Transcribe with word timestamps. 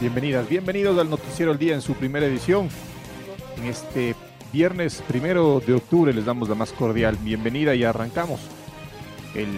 Bienvenidas, 0.00 0.48
bienvenidos 0.48 0.98
al 0.98 1.10
Noticiero 1.10 1.52
al 1.52 1.58
Día 1.58 1.74
en 1.74 1.82
su 1.82 1.92
primera 1.92 2.24
edición. 2.24 2.70
En 3.58 3.66
este 3.66 4.14
viernes 4.50 5.04
primero 5.06 5.60
de 5.60 5.74
octubre 5.74 6.10
les 6.14 6.24
damos 6.24 6.48
la 6.48 6.54
más 6.54 6.72
cordial 6.72 7.18
bienvenida 7.20 7.74
y 7.74 7.84
arrancamos 7.84 8.40
el 9.34 9.48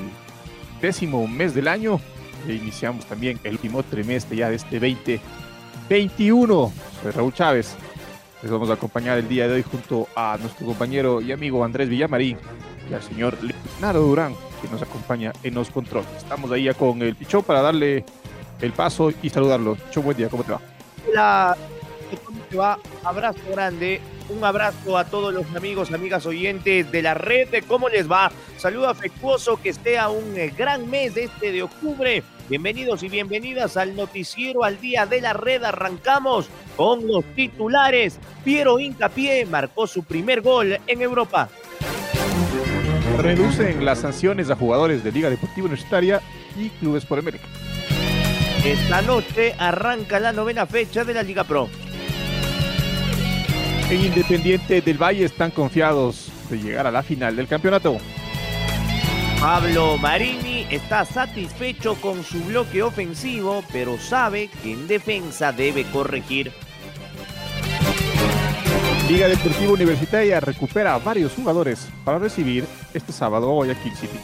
décimo 0.81 1.29
mes 1.29 1.55
del 1.55 1.69
año 1.69 2.01
e 2.49 2.55
iniciamos 2.55 3.07
también 3.07 3.39
el 3.45 3.53
último 3.53 3.85
trimestre 3.85 4.37
ya 4.37 4.51
de 4.51 4.57
este 4.57 4.81
2021. 4.81 6.73
Soy 7.03 7.13
Raúl 7.13 7.33
Chávez. 7.33 7.77
Les 8.43 8.51
vamos 8.51 8.69
a 8.69 8.73
acompañar 8.73 9.19
el 9.19 9.29
día 9.29 9.47
de 9.47 9.55
hoy 9.55 9.63
junto 9.63 10.09
a 10.17 10.39
nuestro 10.41 10.67
compañero 10.67 11.21
y 11.21 11.31
amigo 11.31 11.65
Andrés 11.65 11.89
Villamarín 11.89 12.37
y 12.91 12.95
al 12.95 13.03
señor 13.05 13.39
Leonardo 13.41 14.01
Durán 14.01 14.35
que 14.61 14.67
nos 14.69 14.83
acompaña 14.83 15.33
en 15.45 15.55
los 15.55 15.71
controles. 15.71 16.11
Estamos 16.19 16.51
ahí 16.51 16.65
ya 16.65 16.75
con 16.75 17.01
el 17.01 17.15
pichón 17.15 17.45
para 17.45 17.63
darle 17.63 18.05
el 18.63 18.73
paso 18.73 19.13
y 19.23 19.29
saludarlo. 19.29 19.77
Chau, 19.91 20.03
buen 20.03 20.17
día, 20.17 20.29
¿cómo 20.29 20.45
te 20.45 20.53
va? 20.53 20.61
Hola, 21.09 21.57
¿cómo 22.25 22.41
te 22.49 22.57
va? 22.57 22.79
Abrazo 23.05 23.41
grande, 23.51 24.01
un 24.29 24.45
abrazo 24.45 24.97
a 24.97 25.05
todos 25.05 25.35
los 25.35 25.45
amigos, 25.55 25.93
amigas 25.93 26.25
oyentes 26.25 26.91
de 26.91 27.03
la 27.03 27.15
red. 27.15 27.49
¿Cómo 27.67 27.89
les 27.89 28.11
va? 28.11 28.31
Saludo 28.57 28.89
afectuoso, 28.89 29.61
que 29.61 29.73
sea 29.73 30.09
un 30.09 30.37
eh, 30.37 30.55
gran 30.57 30.89
mes 30.89 31.17
este 31.17 31.53
de 31.53 31.63
octubre. 31.65 32.23
Bienvenidos 32.49 33.03
y 33.03 33.09
bienvenidas 33.09 33.77
al 33.77 33.97
noticiero 33.97 34.65
al 34.65 34.81
día 34.81 35.07
de 35.07 35.21
la 35.21 35.33
red. 35.33 35.65
Arrancamos 35.65 36.49
con 36.77 37.07
los 37.07 37.25
titulares. 37.35 38.19
Piero 38.45 38.79
Incapié 38.79 39.45
marcó 39.47 39.87
su 39.87 40.05
primer 40.05 40.41
gol 40.41 40.79
en 40.87 41.03
Europa. 41.03 41.49
Reducen 43.19 43.85
las 43.85 44.01
sanciones 44.01 44.51
a 44.51 44.57
jugadores 44.57 45.05
de 45.05 45.13
Liga 45.13 45.31
Deportiva 45.31 45.67
Universitaria 45.67 46.21
y 46.57 46.69
clubes 46.71 47.05
por 47.05 47.19
América. 47.19 47.47
Esta 48.65 49.03
noche 49.03 49.57
arranca 49.59 50.21
la 50.21 50.33
novena 50.33 50.67
fecha 50.67 51.05
de 51.05 51.13
la 51.13 51.25
Liga 51.25 51.43
Pro. 51.43 51.69
En 53.91 54.05
Independiente 54.05 54.81
del 54.81 55.03
Valle 55.03 55.25
están 55.25 55.51
confiados 55.51 56.31
de 56.49 56.59
llegar 56.59 56.87
a 56.87 56.93
la 56.93 57.03
final 57.03 57.35
del 57.35 57.49
campeonato. 57.49 57.99
Pablo 59.41 59.99
Marini 59.99 60.65
está 60.71 61.05
satisfecho 61.05 61.97
con 61.97 62.23
su 62.23 62.41
bloque 62.45 62.85
ofensivo, 62.85 63.65
pero 63.73 63.99
sabe 63.99 64.49
que 64.63 64.75
en 64.75 64.87
defensa 64.87 65.51
debe 65.51 65.83
corregir. 65.91 66.53
Liga 69.09 69.27
Deportiva 69.27 69.73
Universitaria 69.73 70.39
recupera 70.39 70.95
a 70.95 70.99
varios 70.99 71.33
jugadores 71.33 71.89
para 72.05 72.21
recibir 72.21 72.65
este 72.95 73.13
sábado 73.13 73.51
a 73.51 73.55
Guayaquil 73.55 73.97
City. 73.97 74.21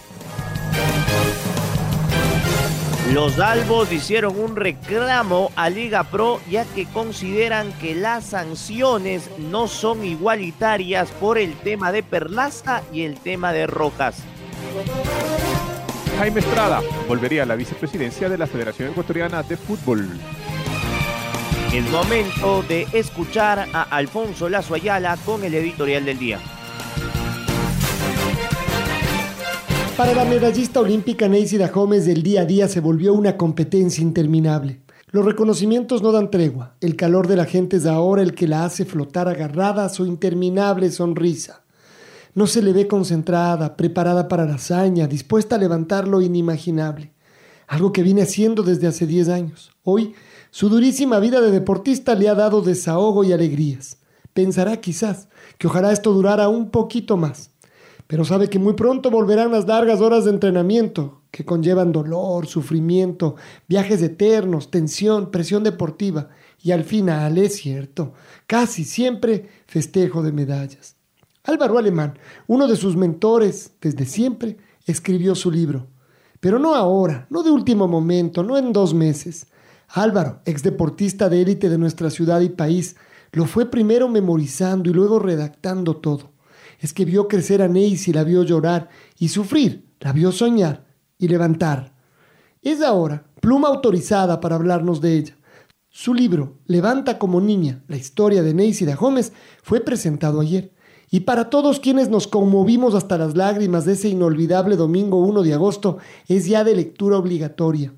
Los 3.12 3.38
albos 3.38 3.90
hicieron 3.90 4.38
un 4.38 4.54
reclamo 4.54 5.50
a 5.56 5.70
Liga 5.70 6.04
Pro 6.04 6.40
ya 6.50 6.66
que 6.66 6.84
consideran 6.84 7.72
que 7.80 7.94
las 7.94 8.26
sanciones 8.26 9.30
no 9.38 9.66
son 9.66 10.04
igualitarias 10.04 11.10
por 11.12 11.38
el 11.38 11.54
tema 11.54 11.90
de 11.90 12.02
Perlaza 12.02 12.82
y 12.92 13.02
el 13.02 13.18
tema 13.18 13.54
de 13.54 13.66
Rojas. 13.66 14.22
Jaime 16.18 16.40
Estrada 16.40 16.82
volvería 17.08 17.44
a 17.44 17.46
la 17.46 17.56
vicepresidencia 17.56 18.28
de 18.28 18.36
la 18.36 18.46
Federación 18.46 18.90
Ecuatoriana 18.90 19.42
de 19.42 19.56
Fútbol. 19.56 20.06
Es 21.72 21.90
momento 21.90 22.62
de 22.62 22.86
escuchar 22.92 23.68
a 23.72 23.82
Alfonso 23.84 24.50
Lazo 24.50 24.74
Ayala 24.74 25.16
con 25.24 25.44
el 25.44 25.54
editorial 25.54 26.04
del 26.04 26.18
día. 26.18 26.40
Para 29.98 30.14
la 30.14 30.24
medallista 30.24 30.78
olímpica 30.78 31.26
Neisida 31.26 31.70
Gómez 31.70 32.06
del 32.06 32.22
día 32.22 32.42
a 32.42 32.44
día 32.44 32.68
se 32.68 32.78
volvió 32.78 33.14
una 33.14 33.36
competencia 33.36 34.00
interminable. 34.00 34.80
Los 35.10 35.24
reconocimientos 35.24 36.02
no 36.04 36.12
dan 36.12 36.30
tregua. 36.30 36.76
El 36.80 36.94
calor 36.94 37.26
de 37.26 37.34
la 37.34 37.46
gente 37.46 37.78
es 37.78 37.84
ahora 37.84 38.22
el 38.22 38.32
que 38.32 38.46
la 38.46 38.64
hace 38.64 38.84
flotar 38.84 39.26
agarrada 39.26 39.84
a 39.84 39.88
su 39.88 40.06
interminable 40.06 40.92
sonrisa. 40.92 41.64
No 42.34 42.46
se 42.46 42.62
le 42.62 42.72
ve 42.72 42.86
concentrada, 42.86 43.76
preparada 43.76 44.28
para 44.28 44.46
la 44.46 44.54
hazaña, 44.54 45.08
dispuesta 45.08 45.56
a 45.56 45.58
levantar 45.58 46.06
lo 46.06 46.20
inimaginable. 46.20 47.12
Algo 47.66 47.92
que 47.92 48.04
viene 48.04 48.22
haciendo 48.22 48.62
desde 48.62 48.86
hace 48.86 49.04
10 49.04 49.28
años. 49.30 49.72
Hoy, 49.82 50.14
su 50.52 50.68
durísima 50.68 51.18
vida 51.18 51.40
de 51.40 51.50
deportista 51.50 52.14
le 52.14 52.28
ha 52.28 52.36
dado 52.36 52.62
desahogo 52.62 53.24
y 53.24 53.32
alegrías. 53.32 53.98
Pensará 54.32 54.76
quizás 54.76 55.26
que 55.58 55.66
ojalá 55.66 55.90
esto 55.90 56.12
durara 56.12 56.48
un 56.48 56.70
poquito 56.70 57.16
más 57.16 57.50
pero 58.08 58.24
sabe 58.24 58.48
que 58.48 58.58
muy 58.58 58.72
pronto 58.72 59.10
volverán 59.10 59.52
las 59.52 59.66
largas 59.66 60.00
horas 60.00 60.24
de 60.24 60.30
entrenamiento 60.30 61.20
que 61.30 61.44
conllevan 61.44 61.92
dolor, 61.92 62.46
sufrimiento, 62.46 63.36
viajes 63.68 64.02
eternos, 64.02 64.70
tensión, 64.70 65.30
presión 65.30 65.62
deportiva 65.62 66.30
y 66.62 66.70
al 66.72 66.84
final, 66.84 67.36
es 67.36 67.56
cierto, 67.56 68.14
casi 68.46 68.84
siempre 68.84 69.50
festejo 69.66 70.22
de 70.22 70.32
medallas. 70.32 70.96
Álvaro 71.44 71.76
Alemán, 71.76 72.18
uno 72.46 72.66
de 72.66 72.76
sus 72.76 72.96
mentores 72.96 73.72
desde 73.78 74.06
siempre, 74.06 74.56
escribió 74.86 75.34
su 75.34 75.50
libro. 75.50 75.86
Pero 76.40 76.58
no 76.58 76.74
ahora, 76.74 77.26
no 77.28 77.42
de 77.42 77.50
último 77.50 77.88
momento, 77.88 78.42
no 78.42 78.56
en 78.56 78.72
dos 78.72 78.94
meses. 78.94 79.48
Álvaro, 79.88 80.40
exdeportista 80.46 81.28
de 81.28 81.42
élite 81.42 81.68
de 81.68 81.76
nuestra 81.76 82.08
ciudad 82.08 82.40
y 82.40 82.48
país, 82.48 82.96
lo 83.32 83.44
fue 83.44 83.70
primero 83.70 84.08
memorizando 84.08 84.88
y 84.88 84.94
luego 84.94 85.18
redactando 85.18 85.98
todo 85.98 86.37
es 86.78 86.92
que 86.92 87.04
vio 87.04 87.28
crecer 87.28 87.62
a 87.62 87.66
y 87.68 88.12
la 88.12 88.24
vio 88.24 88.42
llorar 88.42 88.88
y 89.18 89.28
sufrir, 89.28 89.86
la 90.00 90.12
vio 90.12 90.32
soñar 90.32 90.86
y 91.18 91.28
levantar. 91.28 91.94
Es 92.62 92.82
ahora 92.82 93.24
pluma 93.40 93.68
autorizada 93.68 94.40
para 94.40 94.56
hablarnos 94.56 95.00
de 95.00 95.16
ella. 95.16 95.36
Su 95.90 96.14
libro, 96.14 96.58
Levanta 96.66 97.18
como 97.18 97.40
niña, 97.40 97.82
la 97.88 97.96
historia 97.96 98.42
de 98.42 98.54
Neisida 98.54 98.94
Gómez, 98.94 99.32
fue 99.62 99.80
presentado 99.80 100.40
ayer. 100.40 100.72
Y 101.10 101.20
para 101.20 101.48
todos 101.48 101.80
quienes 101.80 102.10
nos 102.10 102.28
conmovimos 102.28 102.94
hasta 102.94 103.16
las 103.16 103.34
lágrimas 103.34 103.86
de 103.86 103.94
ese 103.94 104.08
inolvidable 104.08 104.76
domingo 104.76 105.16
1 105.18 105.42
de 105.42 105.54
agosto, 105.54 105.98
es 106.28 106.46
ya 106.46 106.64
de 106.64 106.76
lectura 106.76 107.16
obligatoria. 107.16 107.94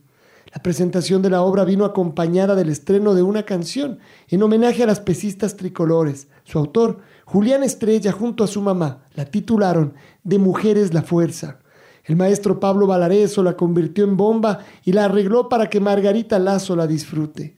La 0.53 0.63
presentación 0.63 1.21
de 1.23 1.31
la 1.31 1.43
obra 1.43 1.65
vino 1.65 1.85
acompañada 1.85 2.55
del 2.55 2.71
estreno 2.71 3.15
de 3.15 3.23
una 3.23 3.45
canción 3.45 3.99
en 4.29 4.43
homenaje 4.43 4.83
a 4.83 4.87
las 4.87 5.01
pesistas 5.01 5.57
tricolores. 5.57 6.29
Su 6.45 6.59
autor, 6.59 7.01
Julián 7.33 7.63
Estrella, 7.63 8.11
junto 8.11 8.43
a 8.43 8.49
su 8.49 8.61
mamá, 8.61 9.05
la 9.15 9.25
titularon 9.25 9.95
De 10.25 10.41
Mujeres 10.41 10.93
la 10.93 11.03
Fuerza. 11.03 11.61
El 12.05 12.17
maestro 12.17 12.59
Pablo 12.59 12.89
Valareso 12.89 13.45
la 13.45 13.57
convirtió 13.57 14.03
en 14.03 14.17
bomba 14.17 14.65
y 14.85 14.91
la 14.91 15.05
arregló 15.05 15.49
para 15.49 15.71
que 15.71 15.79
Margarita 15.79 16.41
Lazo 16.41 16.75
la 16.75 16.89
disfrute. 16.89 17.57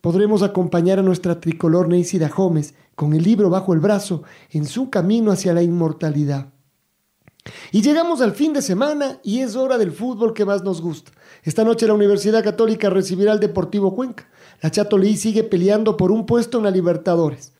Podremos 0.00 0.42
acompañar 0.42 0.98
a 0.98 1.02
nuestra 1.02 1.38
tricolor 1.38 1.86
Neisida 1.86 2.28
Gómez 2.28 2.74
con 2.96 3.12
el 3.12 3.22
libro 3.22 3.50
bajo 3.50 3.72
el 3.72 3.78
brazo 3.78 4.24
en 4.50 4.66
su 4.66 4.90
camino 4.90 5.30
hacia 5.30 5.54
la 5.54 5.62
inmortalidad. 5.62 6.48
Y 7.70 7.82
llegamos 7.82 8.20
al 8.20 8.32
fin 8.32 8.52
de 8.52 8.62
semana 8.62 9.20
y 9.22 9.42
es 9.42 9.54
hora 9.54 9.78
del 9.78 9.92
fútbol 9.92 10.34
que 10.34 10.44
más 10.44 10.64
nos 10.64 10.82
gusta. 10.82 11.12
Esta 11.44 11.62
noche 11.62 11.86
la 11.86 11.94
Universidad 11.94 12.42
Católica 12.42 12.90
recibirá 12.90 13.30
al 13.30 13.38
Deportivo 13.38 13.94
Cuenca. 13.94 14.26
La 14.60 14.72
Chato 14.72 15.00
sigue 15.14 15.44
peleando 15.44 15.96
por 15.96 16.10
un 16.10 16.26
puesto 16.26 16.58
en 16.58 16.64
la 16.64 16.72
Libertadores. 16.72 17.53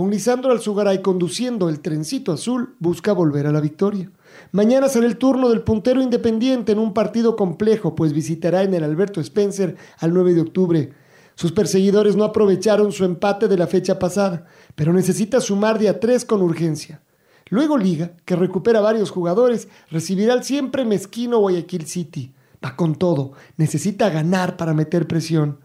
Con 0.00 0.10
Lisandro 0.10 0.50
Alzugaray 0.50 1.02
conduciendo 1.02 1.68
el 1.68 1.80
trencito 1.80 2.32
azul, 2.32 2.74
busca 2.78 3.12
volver 3.12 3.46
a 3.46 3.52
la 3.52 3.60
victoria. 3.60 4.10
Mañana 4.50 4.88
será 4.88 5.04
el 5.04 5.18
turno 5.18 5.50
del 5.50 5.60
puntero 5.60 6.00
independiente 6.00 6.72
en 6.72 6.78
un 6.78 6.94
partido 6.94 7.36
complejo, 7.36 7.94
pues 7.94 8.14
visitará 8.14 8.62
en 8.62 8.72
el 8.72 8.82
Alberto 8.82 9.20
Spencer 9.20 9.76
al 9.98 10.14
9 10.14 10.32
de 10.32 10.40
octubre. 10.40 10.92
Sus 11.34 11.52
perseguidores 11.52 12.16
no 12.16 12.24
aprovecharon 12.24 12.92
su 12.92 13.04
empate 13.04 13.46
de 13.46 13.58
la 13.58 13.66
fecha 13.66 13.98
pasada, 13.98 14.46
pero 14.74 14.94
necesita 14.94 15.38
sumar 15.38 15.78
de 15.78 15.90
a 15.90 16.00
tres 16.00 16.24
con 16.24 16.40
urgencia. 16.40 17.02
Luego 17.50 17.76
Liga, 17.76 18.12
que 18.24 18.36
recupera 18.36 18.80
varios 18.80 19.10
jugadores, 19.10 19.68
recibirá 19.90 20.32
al 20.32 20.44
siempre 20.44 20.86
mezquino 20.86 21.40
Guayaquil 21.40 21.86
City. 21.86 22.32
Va 22.64 22.74
con 22.74 22.94
todo, 22.94 23.32
necesita 23.58 24.08
ganar 24.08 24.56
para 24.56 24.72
meter 24.72 25.06
presión. 25.06 25.58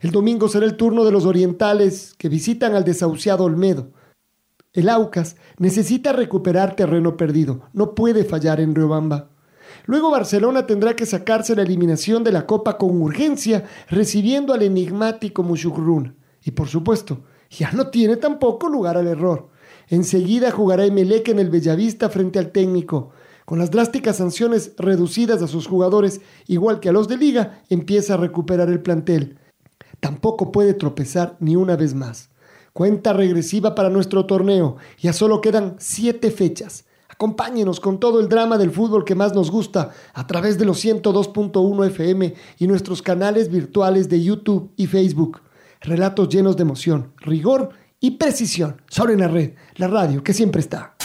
El 0.00 0.10
domingo 0.10 0.48
será 0.48 0.66
el 0.66 0.76
turno 0.76 1.04
de 1.04 1.12
los 1.12 1.24
orientales 1.24 2.14
que 2.18 2.28
visitan 2.28 2.74
al 2.74 2.84
desahuciado 2.84 3.44
Olmedo. 3.44 3.92
El 4.72 4.90
Aucas 4.90 5.36
necesita 5.58 6.12
recuperar 6.12 6.76
terreno 6.76 7.16
perdido, 7.16 7.62
no 7.72 7.94
puede 7.94 8.24
fallar 8.24 8.60
en 8.60 8.74
Riobamba. 8.74 9.30
Luego 9.86 10.10
Barcelona 10.10 10.66
tendrá 10.66 10.94
que 10.96 11.06
sacarse 11.06 11.56
la 11.56 11.62
eliminación 11.62 12.24
de 12.24 12.32
la 12.32 12.46
Copa 12.46 12.76
con 12.76 13.00
urgencia, 13.00 13.64
recibiendo 13.88 14.52
al 14.52 14.62
enigmático 14.62 15.42
Mushukrun. 15.42 16.16
Y 16.42 16.50
por 16.50 16.68
supuesto, 16.68 17.24
ya 17.50 17.72
no 17.72 17.88
tiene 17.88 18.16
tampoco 18.16 18.68
lugar 18.68 18.96
al 18.96 19.06
error. 19.06 19.48
Enseguida 19.88 20.50
jugará 20.50 20.84
Emelec 20.84 21.28
en 21.28 21.38
el 21.38 21.50
Bellavista 21.50 22.08
frente 22.08 22.38
al 22.38 22.50
técnico. 22.50 23.10
Con 23.44 23.58
las 23.58 23.70
drásticas 23.70 24.16
sanciones 24.16 24.72
reducidas 24.76 25.40
a 25.40 25.46
sus 25.46 25.68
jugadores, 25.68 26.20
igual 26.48 26.80
que 26.80 26.88
a 26.88 26.92
los 26.92 27.06
de 27.06 27.16
liga, 27.16 27.62
empieza 27.70 28.14
a 28.14 28.16
recuperar 28.16 28.68
el 28.68 28.82
plantel. 28.82 29.38
Tampoco 30.06 30.52
puede 30.52 30.72
tropezar 30.72 31.36
ni 31.40 31.56
una 31.56 31.74
vez 31.74 31.92
más. 31.92 32.30
Cuenta 32.72 33.12
regresiva 33.12 33.74
para 33.74 33.90
nuestro 33.90 34.24
torneo. 34.24 34.76
Ya 35.00 35.12
solo 35.12 35.40
quedan 35.40 35.74
siete 35.80 36.30
fechas. 36.30 36.84
Acompáñenos 37.08 37.80
con 37.80 37.98
todo 37.98 38.20
el 38.20 38.28
drama 38.28 38.56
del 38.56 38.70
fútbol 38.70 39.04
que 39.04 39.16
más 39.16 39.34
nos 39.34 39.50
gusta 39.50 39.90
a 40.14 40.24
través 40.28 40.58
de 40.58 40.64
los 40.64 40.84
102.1 40.84 41.86
FM 41.88 42.34
y 42.56 42.66
nuestros 42.68 43.02
canales 43.02 43.50
virtuales 43.50 44.08
de 44.08 44.22
YouTube 44.22 44.70
y 44.76 44.86
Facebook. 44.86 45.40
Relatos 45.80 46.28
llenos 46.28 46.56
de 46.56 46.62
emoción, 46.62 47.12
rigor 47.16 47.70
y 47.98 48.12
precisión. 48.12 48.80
Solo 48.88 49.12
en 49.12 49.18
la 49.18 49.26
red, 49.26 49.54
la 49.74 49.88
radio 49.88 50.22
que 50.22 50.34
siempre 50.34 50.60
está. 50.60 50.95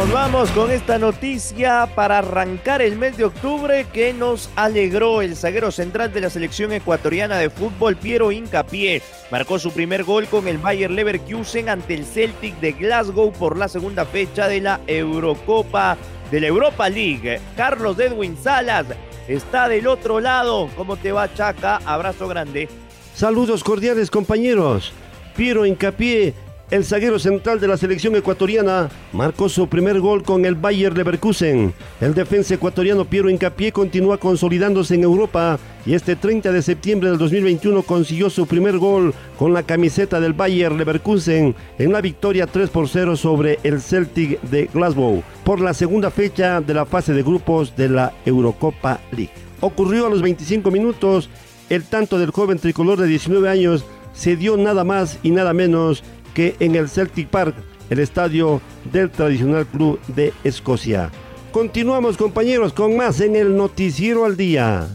Nos 0.00 0.12
vamos 0.12 0.50
con 0.52 0.70
esta 0.70 0.98
noticia 0.98 1.86
para 1.94 2.20
arrancar 2.20 2.80
el 2.80 2.96
mes 2.96 3.18
de 3.18 3.24
octubre 3.24 3.86
que 3.92 4.14
nos 4.14 4.48
alegró 4.56 5.20
el 5.20 5.36
zaguero 5.36 5.70
central 5.70 6.10
de 6.10 6.22
la 6.22 6.30
selección 6.30 6.72
ecuatoriana 6.72 7.36
de 7.36 7.50
fútbol, 7.50 7.96
Piero 7.96 8.32
Incapié. 8.32 9.02
Marcó 9.30 9.58
su 9.58 9.72
primer 9.72 10.04
gol 10.04 10.26
con 10.26 10.48
el 10.48 10.56
Bayer 10.56 10.90
Leverkusen 10.90 11.68
ante 11.68 11.92
el 11.92 12.06
Celtic 12.06 12.58
de 12.60 12.72
Glasgow 12.72 13.30
por 13.30 13.58
la 13.58 13.68
segunda 13.68 14.06
fecha 14.06 14.48
de 14.48 14.62
la 14.62 14.80
Eurocopa 14.86 15.98
de 16.30 16.40
la 16.40 16.46
Europa 16.46 16.88
League. 16.88 17.38
Carlos 17.54 17.98
Edwin 17.98 18.38
Salas 18.42 18.86
está 19.28 19.68
del 19.68 19.86
otro 19.86 20.18
lado. 20.18 20.70
¿Cómo 20.78 20.96
te 20.96 21.12
va, 21.12 21.30
Chaca? 21.34 21.78
Abrazo 21.84 22.26
grande. 22.26 22.70
Saludos 23.14 23.62
cordiales, 23.62 24.10
compañeros. 24.10 24.94
Piero 25.36 25.66
Incapié 25.66 26.32
el 26.70 26.84
zaguero 26.84 27.18
central 27.18 27.58
de 27.58 27.66
la 27.66 27.76
selección 27.76 28.14
ecuatoriana 28.14 28.88
marcó 29.12 29.48
su 29.48 29.68
primer 29.68 30.00
gol 30.00 30.22
con 30.22 30.44
el 30.44 30.54
Bayer 30.54 30.96
Leverkusen. 30.96 31.74
El 32.00 32.14
defensa 32.14 32.54
ecuatoriano 32.54 33.04
Piero 33.04 33.28
Incapié 33.28 33.72
continúa 33.72 34.18
consolidándose 34.18 34.94
en 34.94 35.02
Europa 35.02 35.58
y 35.84 35.94
este 35.94 36.14
30 36.14 36.52
de 36.52 36.62
septiembre 36.62 37.08
del 37.08 37.18
2021 37.18 37.82
consiguió 37.82 38.30
su 38.30 38.46
primer 38.46 38.78
gol 38.78 39.12
con 39.36 39.52
la 39.52 39.64
camiseta 39.64 40.20
del 40.20 40.32
Bayer 40.32 40.70
Leverkusen 40.70 41.56
en 41.78 41.92
la 41.92 42.00
victoria 42.00 42.46
3 42.46 42.70
por 42.70 42.88
0 42.88 43.16
sobre 43.16 43.58
el 43.64 43.80
Celtic 43.80 44.40
de 44.42 44.70
Glasgow 44.72 45.24
por 45.44 45.60
la 45.60 45.74
segunda 45.74 46.10
fecha 46.10 46.60
de 46.60 46.74
la 46.74 46.86
fase 46.86 47.12
de 47.12 47.22
grupos 47.24 47.74
de 47.74 47.88
la 47.88 48.12
Eurocopa 48.24 49.00
League. 49.10 49.32
Ocurrió 49.60 50.06
a 50.06 50.10
los 50.10 50.22
25 50.22 50.70
minutos 50.70 51.30
el 51.68 51.84
tanto 51.84 52.18
del 52.18 52.30
joven 52.30 52.58
tricolor 52.58 53.00
de 53.00 53.08
19 53.08 53.48
años 53.48 53.84
se 54.12 54.36
dio 54.36 54.56
nada 54.56 54.84
más 54.84 55.18
y 55.22 55.30
nada 55.30 55.52
menos 55.52 56.02
que 56.34 56.56
en 56.60 56.74
el 56.74 56.88
Celtic 56.88 57.28
Park, 57.28 57.54
el 57.90 57.98
estadio 57.98 58.60
del 58.92 59.10
tradicional 59.10 59.66
club 59.66 60.00
de 60.08 60.32
Escocia. 60.44 61.10
Continuamos 61.52 62.16
compañeros 62.16 62.72
con 62.72 62.96
más 62.96 63.20
en 63.20 63.34
el 63.34 63.56
Noticiero 63.56 64.24
al 64.24 64.36
Día. 64.36 64.86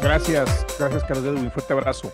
Gracias, 0.00 0.66
gracias 0.78 1.04
Carlos 1.04 1.24
Edwin, 1.24 1.50
fuerte 1.50 1.72
abrazo. 1.72 2.12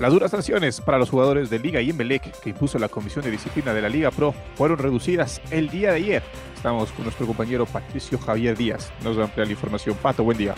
Las 0.00 0.12
duras 0.12 0.30
sanciones 0.30 0.80
para 0.80 0.96
los 0.96 1.10
jugadores 1.10 1.50
de 1.50 1.58
Liga 1.58 1.80
y 1.80 1.90
Emelec 1.90 2.40
que 2.40 2.50
impuso 2.50 2.78
la 2.78 2.88
Comisión 2.88 3.24
de 3.24 3.32
Disciplina 3.32 3.74
de 3.74 3.82
la 3.82 3.88
Liga 3.88 4.12
Pro 4.12 4.32
fueron 4.54 4.78
reducidas 4.78 5.42
el 5.50 5.68
día 5.68 5.90
de 5.90 5.96
ayer. 5.96 6.22
Estamos 6.54 6.92
con 6.92 7.04
nuestro 7.04 7.26
compañero 7.26 7.66
Patricio 7.66 8.16
Javier 8.18 8.56
Díaz. 8.56 8.92
Nos 9.02 9.18
va 9.18 9.22
a 9.22 9.24
ampliar 9.24 9.48
la 9.48 9.52
información. 9.54 9.96
Pato, 10.00 10.22
buen 10.22 10.38
día. 10.38 10.54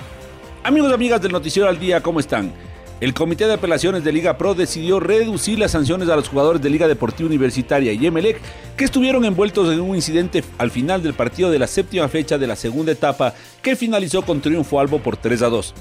Amigos 0.63 0.91
y 0.91 0.95
amigas 0.95 1.23
del 1.23 1.33
Noticiero 1.33 1.69
al 1.69 1.79
Día, 1.79 2.03
¿cómo 2.03 2.21
están? 2.21 2.53
El 3.01 3.15
Comité 3.15 3.47
de 3.47 3.55
Apelaciones 3.55 4.05
de 4.05 4.13
Liga 4.13 4.37
Pro 4.37 4.55
decidió 4.55 5.01
reducir 5.01 5.59
las 5.59 5.71
sanciones 5.71 6.11
a 6.11 6.17
los 6.17 6.29
jugadores 6.29 6.61
de 6.61 6.69
Liga 6.69 6.87
Deportiva 6.87 7.29
Universitaria 7.29 7.95
y 7.95 8.07
Emelec 8.07 8.39
que 8.77 8.85
estuvieron 8.85 9.25
envueltos 9.25 9.73
en 9.73 9.81
un 9.81 9.97
incidente 9.97 10.45
al 10.59 10.71
final 10.71 11.03
del 11.03 11.15
partido 11.15 11.51
de 11.51 11.59
la 11.59 11.67
séptima 11.67 12.09
fecha 12.09 12.37
de 12.37 12.47
la 12.47 12.57
segunda 12.57 12.93
etapa 12.93 13.33
que 13.63 13.75
finalizó 13.75 14.21
con 14.21 14.43
triunfo 14.43 14.79
albo 14.79 14.99
por 14.99 15.17
3 15.17 15.41
a 15.41 15.49
2. 15.49 15.75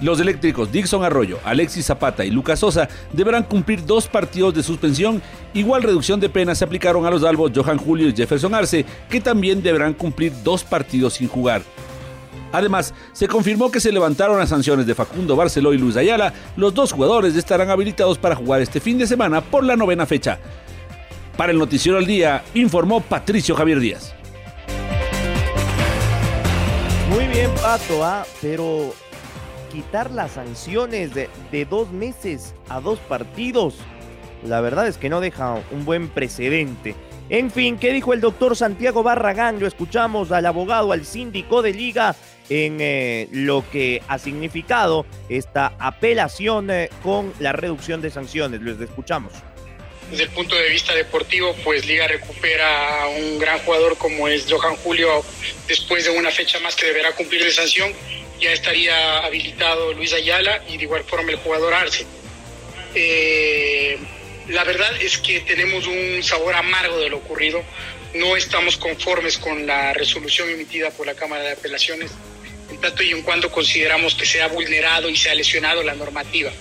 Los 0.00 0.18
eléctricos 0.18 0.72
Dixon 0.72 1.04
Arroyo, 1.04 1.38
Alexis 1.44 1.84
Zapata 1.84 2.24
y 2.24 2.30
Lucas 2.30 2.60
Sosa 2.60 2.88
deberán 3.12 3.42
cumplir 3.42 3.84
dos 3.84 4.08
partidos 4.08 4.54
de 4.54 4.62
suspensión. 4.62 5.20
Igual 5.52 5.82
reducción 5.82 6.20
de 6.20 6.30
pena 6.30 6.54
se 6.54 6.64
aplicaron 6.64 7.04
a 7.04 7.10
los 7.10 7.22
albos 7.22 7.52
Johan 7.54 7.76
Julio 7.76 8.08
y 8.08 8.16
Jefferson 8.16 8.54
Arce, 8.54 8.86
que 9.10 9.20
también 9.20 9.62
deberán 9.62 9.92
cumplir 9.92 10.32
dos 10.42 10.64
partidos 10.64 11.14
sin 11.14 11.28
jugar. 11.28 11.60
Además, 12.52 12.94
se 13.12 13.28
confirmó 13.28 13.70
que 13.70 13.80
se 13.80 13.92
levantaron 13.92 14.38
las 14.38 14.48
sanciones 14.48 14.86
de 14.86 14.94
Facundo 14.94 15.36
Barceló 15.36 15.72
y 15.72 15.78
Luis 15.78 15.96
Ayala. 15.96 16.32
Los 16.56 16.74
dos 16.74 16.92
jugadores 16.92 17.34
estarán 17.36 17.70
habilitados 17.70 18.18
para 18.18 18.36
jugar 18.36 18.60
este 18.60 18.80
fin 18.80 18.98
de 18.98 19.06
semana 19.06 19.40
por 19.40 19.64
la 19.64 19.76
novena 19.76 20.06
fecha. 20.06 20.38
Para 21.36 21.52
el 21.52 21.58
Noticiero 21.58 21.98
al 21.98 22.06
Día, 22.06 22.44
informó 22.54 23.00
Patricio 23.00 23.54
Javier 23.54 23.80
Díaz. 23.80 24.14
Muy 27.10 27.26
bien, 27.26 27.50
Pato, 27.62 28.04
¿ah? 28.04 28.24
pero 28.40 28.94
quitar 29.70 30.10
las 30.10 30.32
sanciones 30.32 31.14
de, 31.14 31.28
de 31.52 31.64
dos 31.66 31.90
meses 31.90 32.54
a 32.68 32.80
dos 32.80 32.98
partidos, 33.00 33.74
la 34.44 34.60
verdad 34.60 34.86
es 34.86 34.96
que 34.96 35.08
no 35.08 35.20
deja 35.20 35.60
un 35.72 35.84
buen 35.84 36.08
precedente. 36.08 36.94
En 37.28 37.50
fin, 37.50 37.76
¿qué 37.76 37.92
dijo 37.92 38.12
el 38.12 38.20
doctor 38.20 38.56
Santiago 38.56 39.02
Barragán? 39.02 39.58
Lo 39.58 39.66
escuchamos 39.66 40.30
al 40.30 40.46
abogado, 40.46 40.92
al 40.92 41.04
síndico 41.04 41.60
de 41.60 41.74
liga 41.74 42.14
en 42.48 42.78
eh, 42.80 43.28
lo 43.32 43.68
que 43.70 44.02
ha 44.08 44.18
significado 44.18 45.06
esta 45.28 45.72
apelación 45.78 46.70
eh, 46.70 46.90
con 47.02 47.32
la 47.40 47.52
reducción 47.52 48.00
de 48.02 48.10
sanciones. 48.10 48.62
Les 48.62 48.80
escuchamos. 48.80 49.32
Desde 50.10 50.24
el 50.24 50.30
punto 50.30 50.54
de 50.54 50.68
vista 50.68 50.94
deportivo, 50.94 51.54
pues 51.64 51.84
Liga 51.84 52.06
recupera 52.06 53.02
a 53.02 53.08
un 53.08 53.38
gran 53.40 53.58
jugador 53.60 53.98
como 53.98 54.28
es 54.28 54.46
Johan 54.48 54.76
Julio 54.76 55.24
después 55.66 56.04
de 56.04 56.10
una 56.10 56.30
fecha 56.30 56.60
más 56.60 56.76
que 56.76 56.86
deberá 56.86 57.12
cumplir 57.12 57.42
de 57.42 57.50
sanción. 57.50 57.92
Ya 58.40 58.52
estaría 58.52 59.18
habilitado 59.24 59.92
Luis 59.94 60.12
Ayala 60.12 60.62
y 60.68 60.76
de 60.76 60.84
igual 60.84 61.02
forma 61.04 61.32
el 61.32 61.38
jugador 61.38 61.74
Arce. 61.74 62.06
Eh, 62.94 63.98
la 64.48 64.62
verdad 64.62 64.90
es 65.00 65.18
que 65.18 65.40
tenemos 65.40 65.86
un 65.88 66.22
sabor 66.22 66.54
amargo 66.54 66.98
de 66.98 67.08
lo 67.10 67.16
ocurrido. 67.16 67.64
No 68.14 68.36
estamos 68.36 68.76
conformes 68.76 69.38
con 69.38 69.66
la 69.66 69.92
resolución 69.92 70.48
emitida 70.50 70.90
por 70.92 71.06
la 71.06 71.14
Cámara 71.14 71.42
de 71.42 71.52
Apelaciones 71.52 72.12
en 72.70 72.80
tanto 72.80 73.02
y 73.02 73.10
en 73.10 73.22
cuando 73.22 73.50
consideramos 73.50 74.14
que 74.14 74.26
se 74.26 74.42
ha 74.42 74.48
vulnerado 74.48 75.08
y 75.08 75.16
se 75.16 75.30
ha 75.30 75.34
lesionado 75.34 75.82
la 75.82 75.94
normativa. 75.94 76.52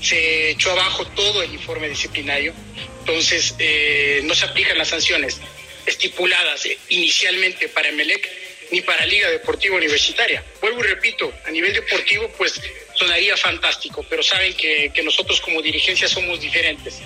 Se 0.00 0.50
echó 0.50 0.72
abajo 0.72 1.06
todo 1.08 1.42
el 1.42 1.52
informe 1.52 1.88
disciplinario, 1.88 2.52
entonces 3.00 3.54
eh, 3.58 4.20
no 4.24 4.34
se 4.34 4.44
aplican 4.44 4.78
las 4.78 4.88
sanciones 4.88 5.40
estipuladas 5.86 6.68
inicialmente 6.88 7.68
para 7.68 7.88
Emelec 7.88 8.28
ni 8.70 8.80
para 8.80 9.04
Liga 9.04 9.30
Deportiva 9.30 9.76
Universitaria. 9.76 10.42
Vuelvo 10.60 10.80
y 10.80 10.88
repito, 10.88 11.32
a 11.46 11.50
nivel 11.50 11.74
deportivo 11.74 12.28
pues 12.38 12.60
sonaría 12.94 13.36
fantástico, 13.36 14.04
pero 14.08 14.22
saben 14.22 14.54
que, 14.54 14.90
que 14.94 15.02
nosotros 15.02 15.40
como 15.40 15.60
dirigencia 15.60 16.08
somos 16.08 16.40
diferentes 16.40 17.00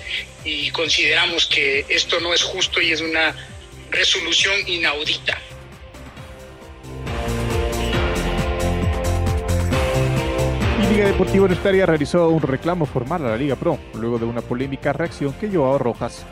y 0.44 0.70
consideramos 0.70 1.46
que 1.46 1.84
esto 1.88 2.20
no 2.20 2.32
es 2.32 2.42
justo 2.42 2.80
y 2.80 2.92
es 2.92 3.00
una 3.00 3.34
resolución 3.90 4.56
inaudita. 4.68 5.40
Liga 10.96 11.08
Deportiva 11.08 11.44
Universitaria 11.44 11.84
realizó 11.84 12.30
un 12.30 12.40
reclamo 12.40 12.86
formal 12.86 13.26
a 13.26 13.28
la 13.28 13.36
Liga 13.36 13.54
Pro 13.54 13.78
luego 14.00 14.18
de 14.18 14.24
una 14.24 14.40
polémica 14.40 14.94
reacción 14.94 15.34
que 15.34 15.50
Joao 15.50 15.76
Rojas 15.76 16.24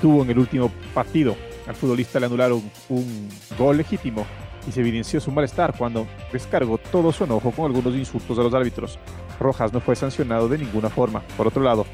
tuvo 0.00 0.22
en 0.22 0.30
el 0.30 0.38
último 0.38 0.72
partido. 0.94 1.36
Al 1.66 1.74
futbolista 1.74 2.18
le 2.18 2.24
anularon 2.24 2.62
un 2.88 3.28
gol 3.58 3.76
legítimo 3.76 4.24
y 4.66 4.72
se 4.72 4.80
evidenció 4.80 5.20
su 5.20 5.30
malestar 5.30 5.74
cuando 5.76 6.06
descargó 6.32 6.78
todo 6.78 7.12
su 7.12 7.24
enojo 7.24 7.50
con 7.50 7.66
algunos 7.66 7.94
insultos 7.94 8.38
a 8.38 8.42
los 8.42 8.54
árbitros. 8.54 8.98
Rojas 9.38 9.74
no 9.74 9.80
fue 9.82 9.94
sancionado 9.94 10.48
de 10.48 10.56
ninguna 10.56 10.88
forma. 10.88 11.20
Por 11.36 11.46
otro 11.46 11.62
lado, 11.62 11.84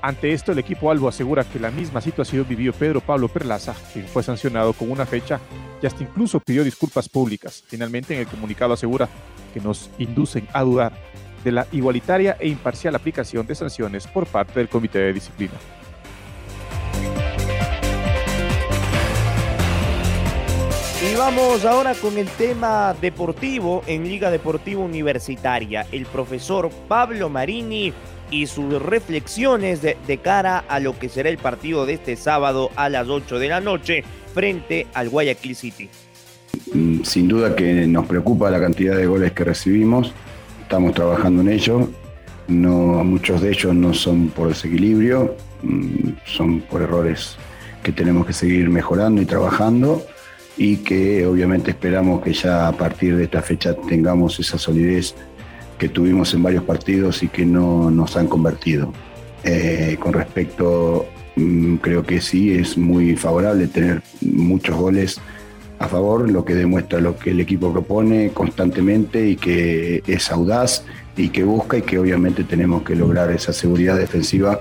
ante 0.00 0.32
esto 0.32 0.52
el 0.52 0.58
equipo 0.58 0.90
Albo 0.90 1.06
asegura 1.06 1.44
que 1.44 1.60
la 1.60 1.70
misma 1.70 2.00
situación 2.00 2.46
vivió 2.48 2.72
Pedro 2.72 3.02
Pablo 3.02 3.28
Perlaza, 3.28 3.74
quien 3.92 4.06
fue 4.06 4.22
sancionado 4.22 4.72
con 4.72 4.90
una 4.90 5.04
fecha 5.04 5.38
y 5.82 5.86
hasta 5.86 6.02
incluso 6.02 6.40
pidió 6.40 6.64
disculpas 6.64 7.10
públicas. 7.10 7.62
Finalmente 7.66 8.14
en 8.14 8.20
el 8.20 8.26
comunicado 8.26 8.72
asegura 8.72 9.06
que 9.52 9.60
nos 9.60 9.90
inducen 9.98 10.48
a 10.54 10.62
dudar 10.62 10.94
de 11.42 11.52
la 11.52 11.66
igualitaria 11.72 12.36
e 12.38 12.48
imparcial 12.48 12.94
aplicación 12.94 13.46
de 13.46 13.54
sanciones 13.54 14.06
por 14.06 14.26
parte 14.26 14.60
del 14.60 14.68
Comité 14.68 14.98
de 14.98 15.12
Disciplina. 15.12 15.54
Y 21.02 21.16
vamos 21.16 21.64
ahora 21.64 21.94
con 21.94 22.16
el 22.16 22.28
tema 22.28 22.94
deportivo 23.00 23.82
en 23.88 24.04
Liga 24.04 24.30
Deportiva 24.30 24.82
Universitaria. 24.82 25.84
El 25.90 26.06
profesor 26.06 26.70
Pablo 26.86 27.28
Marini 27.28 27.92
y 28.30 28.46
sus 28.46 28.80
reflexiones 28.80 29.82
de, 29.82 30.18
cara 30.22 30.64
a 30.68 30.78
lo 30.78 30.96
que 30.96 31.08
será 31.08 31.28
el 31.28 31.38
partido 31.38 31.86
de 31.86 31.94
este 31.94 32.14
sábado 32.14 32.70
a 32.76 32.88
las 32.88 33.08
8 33.08 33.40
de 33.40 33.48
la 33.48 33.60
noche 33.60 34.04
frente 34.32 34.86
al 34.94 35.08
Guayaquil 35.08 35.56
City. 35.56 35.88
Mm, 36.72 37.02
sin 37.02 37.26
duda 37.26 37.56
que 37.56 37.86
nos 37.88 38.06
preocupa 38.06 38.48
la 38.50 38.60
cantidad 38.60 38.96
de 38.96 39.06
goles 39.06 39.32
que 39.32 39.42
recibimos 39.42 40.14
estamos 40.72 40.94
trabajando 40.94 41.42
en 41.42 41.50
ello, 41.50 41.86
no, 42.48 43.04
muchos 43.04 43.42
de 43.42 43.50
ellos 43.50 43.74
no 43.74 43.92
son 43.92 44.28
por 44.28 44.48
desequilibrio, 44.48 45.36
mm, 45.62 46.12
son 46.24 46.60
por 46.62 46.80
errores 46.80 47.36
que 47.82 47.92
tenemos 47.92 48.26
que 48.26 48.32
seguir 48.32 48.70
mejorando 48.70 49.20
y 49.20 49.26
trabajando 49.26 50.02
y 50.56 50.78
que 50.78 51.26
obviamente 51.26 51.72
esperamos 51.72 52.22
que 52.22 52.32
ya 52.32 52.68
a 52.68 52.72
partir 52.72 53.18
de 53.18 53.24
esta 53.24 53.42
fecha 53.42 53.74
tengamos 53.86 54.40
esa 54.40 54.56
solidez 54.56 55.14
que 55.76 55.90
tuvimos 55.90 56.32
en 56.32 56.42
varios 56.42 56.64
partidos 56.64 57.22
y 57.22 57.28
que 57.28 57.44
no 57.44 57.90
nos 57.90 58.16
han 58.16 58.26
convertido. 58.26 58.94
Eh, 59.44 59.98
con 60.00 60.14
respecto, 60.14 61.04
mm, 61.36 61.76
creo 61.82 62.02
que 62.02 62.18
sí, 62.22 62.54
es 62.54 62.78
muy 62.78 63.14
favorable 63.14 63.66
tener 63.66 64.00
muchos 64.22 64.74
goles 64.74 65.20
a 65.82 65.88
favor, 65.88 66.30
lo 66.30 66.44
que 66.44 66.54
demuestra 66.54 67.00
lo 67.00 67.18
que 67.18 67.30
el 67.30 67.40
equipo 67.40 67.72
propone 67.72 68.30
constantemente 68.30 69.26
y 69.26 69.36
que 69.36 70.02
es 70.06 70.30
audaz 70.30 70.84
y 71.16 71.30
que 71.30 71.42
busca 71.42 71.78
y 71.78 71.82
que 71.82 71.98
obviamente 71.98 72.44
tenemos 72.44 72.82
que 72.82 72.94
lograr 72.94 73.30
esa 73.32 73.52
seguridad 73.52 73.98
defensiva 73.98 74.60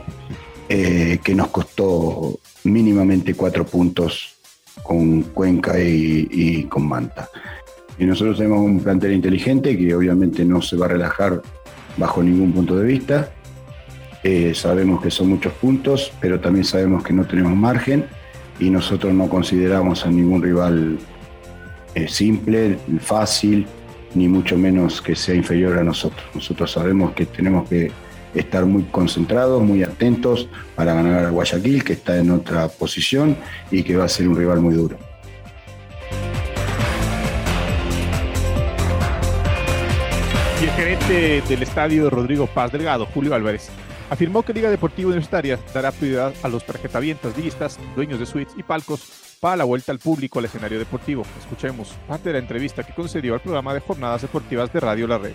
eh, 0.67 1.19
que 1.23 1.35
nos 1.35 1.49
costó 1.49 2.39
mínimamente 2.63 3.35
cuatro 3.35 3.65
puntos 3.65 4.35
con 4.81 5.21
Cuenca 5.23 5.79
y, 5.79 6.63
con 6.63 6.87
Manta. 6.87 7.29
Y 7.99 8.05
nosotros 8.05 8.37
tenemos 8.37 8.61
un 8.61 8.79
plantel 8.79 9.13
inteligente 9.13 9.77
que 9.77 9.93
obviamente 9.93 10.43
no 10.43 10.61
se 10.61 10.75
va 10.75 10.87
a 10.87 10.89
relajar 10.89 11.41
bajo 11.97 12.23
ningún 12.23 12.51
punto 12.51 12.75
de 12.75 12.85
vista. 12.85 13.31
Eh, 14.23 14.53
sabemos 14.55 15.01
que 15.01 15.11
son 15.11 15.29
muchos 15.29 15.53
puntos, 15.53 16.11
pero 16.19 16.39
también 16.39 16.65
sabemos 16.65 17.03
que 17.03 17.13
no 17.13 17.25
tenemos 17.25 17.55
margen 17.55 18.05
y 18.59 18.69
nosotros 18.69 19.13
no 19.13 19.27
consideramos 19.27 20.05
a 20.05 20.09
ningún 20.09 20.41
rival 20.41 20.97
simple, 22.07 22.77
fácil, 22.99 23.65
ni 24.13 24.27
mucho 24.27 24.57
menos 24.57 25.01
que 25.01 25.15
sea 25.15 25.35
inferior 25.35 25.77
a 25.77 25.83
nosotros. 25.83 26.23
Nosotros 26.33 26.71
sabemos 26.71 27.13
que 27.13 27.25
tenemos 27.25 27.67
que 27.69 27.91
estar 28.33 28.65
muy 28.65 28.83
concentrados, 28.83 29.61
muy 29.61 29.83
atentos 29.83 30.47
para 30.75 30.93
ganar 30.93 31.25
a 31.25 31.29
Guayaquil, 31.29 31.83
que 31.83 31.93
está 31.93 32.17
en 32.17 32.31
otra 32.31 32.67
posición 32.67 33.37
y 33.69 33.83
que 33.83 33.95
va 33.97 34.05
a 34.05 34.09
ser 34.09 34.27
un 34.27 34.35
rival 34.35 34.61
muy 34.61 34.75
duro. 34.75 34.97
Y 40.61 40.63
el 40.63 40.71
gerente 40.71 41.43
del 41.49 41.63
estadio 41.63 42.09
Rodrigo 42.09 42.45
Paz 42.45 42.71
Delgado, 42.71 43.07
Julio 43.07 43.33
Álvarez, 43.33 43.69
afirmó 44.09 44.43
que 44.43 44.53
Liga 44.53 44.69
Deportiva 44.69 45.07
Universitaria 45.07 45.57
dará 45.73 45.91
prioridad 45.91 46.33
a 46.43 46.47
los 46.49 46.65
tarjetavientas, 46.65 47.35
villistas, 47.35 47.79
dueños 47.95 48.19
de 48.19 48.25
suites 48.25 48.53
y 48.57 48.61
palcos 48.61 49.30
para 49.41 49.57
la 49.57 49.63
vuelta 49.63 49.91
al 49.91 49.97
público 49.97 50.37
al 50.37 50.45
escenario 50.45 50.77
deportivo. 50.77 51.23
Escuchemos 51.39 51.97
parte 52.07 52.29
de 52.29 52.33
la 52.33 52.39
entrevista 52.39 52.83
que 52.83 52.93
concedió 52.93 53.33
al 53.33 53.41
programa 53.41 53.73
de 53.73 53.79
jornadas 53.79 54.21
deportivas 54.21 54.71
de 54.71 54.79
Radio 54.79 55.07
La 55.07 55.17
Red. 55.17 55.33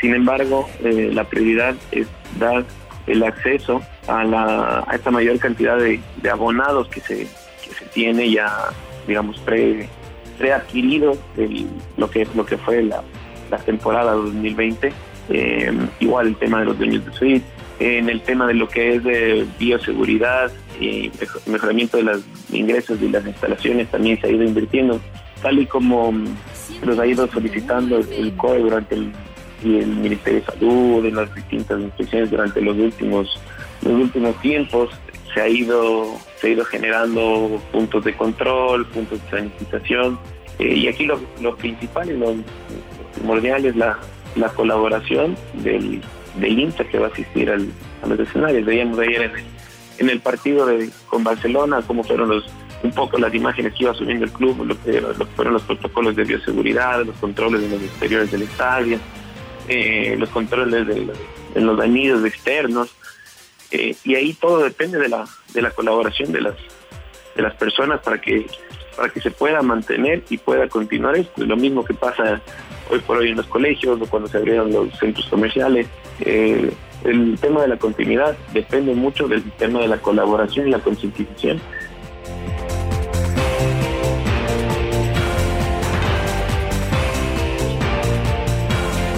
Sin 0.00 0.14
embargo, 0.14 0.68
eh, 0.82 1.10
la 1.12 1.22
prioridad 1.22 1.76
es 1.92 2.08
dar 2.40 2.64
el 3.06 3.22
acceso 3.22 3.82
a, 4.08 4.24
la, 4.24 4.84
a 4.86 4.96
esta 4.96 5.12
mayor 5.12 5.38
cantidad 5.38 5.78
de, 5.78 6.00
de 6.20 6.30
abonados 6.30 6.88
que 6.88 7.00
se, 7.00 7.28
que 7.64 7.72
se 7.72 7.84
tiene 7.94 8.32
ya, 8.32 8.52
digamos, 9.06 9.38
pre, 9.38 9.88
preadquirido 10.36 11.16
lo 11.96 12.10
que, 12.10 12.26
lo 12.34 12.44
que 12.44 12.58
fue 12.58 12.82
la, 12.82 13.04
la 13.48 13.58
temporada 13.58 14.12
2020. 14.12 14.92
Eh, 15.28 15.72
igual 16.00 16.26
el 16.26 16.36
tema 16.36 16.58
de 16.60 16.64
los 16.64 16.78
dueños 16.78 17.06
de 17.06 17.12
suite, 17.12 17.46
en 17.78 18.08
el 18.08 18.22
tema 18.22 18.48
de 18.48 18.54
lo 18.54 18.68
que 18.68 18.96
es 18.96 19.04
de 19.04 19.46
bioseguridad 19.56 20.50
y 20.80 21.12
mejoramiento 21.46 21.98
de 21.98 22.04
los 22.04 22.22
ingresos 22.52 23.00
y 23.02 23.08
las 23.08 23.26
instalaciones 23.26 23.90
también 23.90 24.20
se 24.20 24.26
ha 24.26 24.30
ido 24.30 24.44
invirtiendo, 24.44 25.00
tal 25.42 25.58
y 25.58 25.66
como 25.66 26.12
los 26.84 26.98
ha 26.98 27.06
ido 27.06 27.26
solicitando 27.28 27.98
el 27.98 28.36
COE 28.36 28.60
durante 28.60 28.94
el, 28.94 29.12
y 29.62 29.76
el 29.78 29.88
Ministerio 29.88 30.40
de 30.40 30.46
Salud, 30.46 31.04
en 31.04 31.16
las 31.16 31.34
distintas 31.34 31.80
inspecciones 31.80 32.30
durante 32.30 32.60
los 32.62 32.76
últimos, 32.76 33.38
los 33.82 33.92
últimos 33.92 34.40
tiempos, 34.40 34.90
se 35.34 35.40
ha 35.40 35.48
ido, 35.48 36.06
se 36.36 36.48
ha 36.48 36.50
ido 36.50 36.64
generando 36.64 37.60
puntos 37.72 38.04
de 38.04 38.16
control, 38.16 38.86
puntos 38.86 39.22
de 39.22 39.30
sanitización, 39.30 40.18
eh, 40.58 40.74
y 40.74 40.88
aquí 40.88 41.04
lo, 41.04 41.20
lo 41.40 41.56
principal 41.56 42.10
y 42.10 42.16
lo, 42.16 42.34
primordial 43.14 43.64
es 43.66 43.76
la, 43.76 43.98
la 44.36 44.48
colaboración 44.48 45.36
del, 45.62 46.00
del 46.36 46.58
INSA 46.58 46.84
que 46.84 46.98
va 46.98 47.06
a 47.06 47.10
asistir 47.10 47.50
al, 47.50 47.68
a 48.02 48.06
los 48.06 48.20
escenarios. 48.20 48.64
Veíamos 48.64 48.98
ayer 48.98 49.22
en 49.22 49.30
el, 49.30 49.44
en 50.00 50.08
el 50.08 50.20
partido 50.20 50.66
de, 50.66 50.90
con 51.08 51.22
Barcelona 51.22 51.82
cómo 51.86 52.02
fueron 52.02 52.30
los 52.30 52.44
un 52.82 52.92
poco 52.92 53.18
las 53.18 53.34
imágenes 53.34 53.74
que 53.74 53.84
iba 53.84 53.94
subiendo 53.94 54.24
el 54.24 54.32
club, 54.32 54.64
lo 54.64 54.82
que, 54.82 55.02
fueron 55.36 55.52
los 55.52 55.62
protocolos 55.62 56.16
de 56.16 56.24
bioseguridad, 56.24 57.04
los 57.04 57.14
controles 57.16 57.60
de 57.60 57.68
los 57.68 57.82
exteriores 57.82 58.30
del 58.30 58.42
estadio, 58.42 58.98
eh, 59.68 60.16
los 60.18 60.30
controles 60.30 60.86
de, 60.86 60.94
de 61.54 61.60
los 61.60 61.76
dañidos 61.76 62.24
externos. 62.24 62.96
Eh, 63.70 63.94
y 64.02 64.14
ahí 64.14 64.32
todo 64.32 64.62
depende 64.62 64.98
de 64.98 65.10
la, 65.10 65.26
de 65.52 65.60
la 65.60 65.70
colaboración 65.72 66.32
de 66.32 66.40
las, 66.40 66.54
de 67.36 67.42
las 67.42 67.54
personas 67.56 68.00
para 68.00 68.18
que, 68.18 68.46
para 68.96 69.08
que 69.08 69.20
se 69.20 69.30
pueda 69.30 69.62
mantener 69.62 70.22
y 70.28 70.38
pueda 70.38 70.68
continuar 70.68 71.16
esto. 71.16 71.44
Lo 71.44 71.56
mismo 71.56 71.84
que 71.84 71.94
pasa 71.94 72.40
hoy 72.90 72.98
por 73.00 73.18
hoy 73.18 73.30
en 73.30 73.36
los 73.36 73.46
colegios 73.46 74.00
o 74.00 74.06
cuando 74.06 74.28
se 74.28 74.38
abrieron 74.38 74.72
los 74.72 74.98
centros 74.98 75.26
comerciales. 75.26 75.86
Eh, 76.20 76.70
el 77.04 77.38
tema 77.40 77.62
de 77.62 77.68
la 77.68 77.78
continuidad 77.78 78.36
depende 78.52 78.94
mucho 78.94 79.26
del 79.26 79.42
tema 79.52 79.80
de 79.80 79.88
la 79.88 79.98
colaboración 79.98 80.68
y 80.68 80.70
la 80.70 80.80
concientización. 80.80 81.60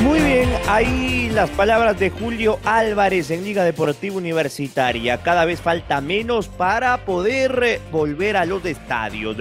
Muy 0.00 0.20
bien, 0.20 0.48
ahí 0.68 1.21
las 1.34 1.50
palabras 1.50 1.98
de 1.98 2.10
Julio 2.10 2.58
Álvarez 2.64 3.30
en 3.30 3.44
Liga 3.44 3.64
Deportiva 3.64 4.16
Universitaria. 4.16 5.22
Cada 5.22 5.44
vez 5.46 5.60
falta 5.60 6.00
menos 6.00 6.48
para 6.48 7.04
poder 7.04 7.62
eh, 7.64 7.80
volver 7.90 8.36
a 8.36 8.44
los 8.44 8.64
estadios. 8.66 9.36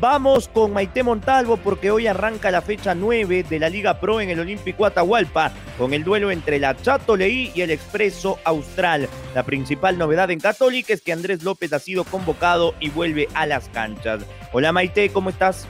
Vamos 0.00 0.48
con 0.48 0.72
Maite 0.72 1.02
Montalvo 1.02 1.56
porque 1.56 1.90
hoy 1.90 2.06
arranca 2.06 2.50
la 2.50 2.62
fecha 2.62 2.94
9 2.94 3.44
de 3.44 3.58
la 3.60 3.68
Liga 3.68 4.00
Pro 4.00 4.20
en 4.20 4.28
el 4.28 4.40
Olímpico 4.40 4.84
Atahualpa 4.84 5.52
con 5.78 5.94
el 5.94 6.04
duelo 6.04 6.30
entre 6.30 6.58
la 6.58 6.76
Chato 6.76 7.16
Leí 7.16 7.52
y 7.54 7.60
el 7.60 7.70
Expreso 7.70 8.38
Austral. 8.44 9.08
La 9.34 9.44
principal 9.44 9.98
novedad 9.98 10.30
en 10.30 10.40
Católica 10.40 10.92
es 10.92 11.00
que 11.00 11.12
Andrés 11.12 11.44
López 11.44 11.72
ha 11.72 11.78
sido 11.78 12.04
convocado 12.04 12.74
y 12.80 12.90
vuelve 12.90 13.28
a 13.34 13.46
las 13.46 13.68
canchas. 13.68 14.24
Hola 14.52 14.72
Maite, 14.72 15.10
¿cómo 15.10 15.30
estás? 15.30 15.66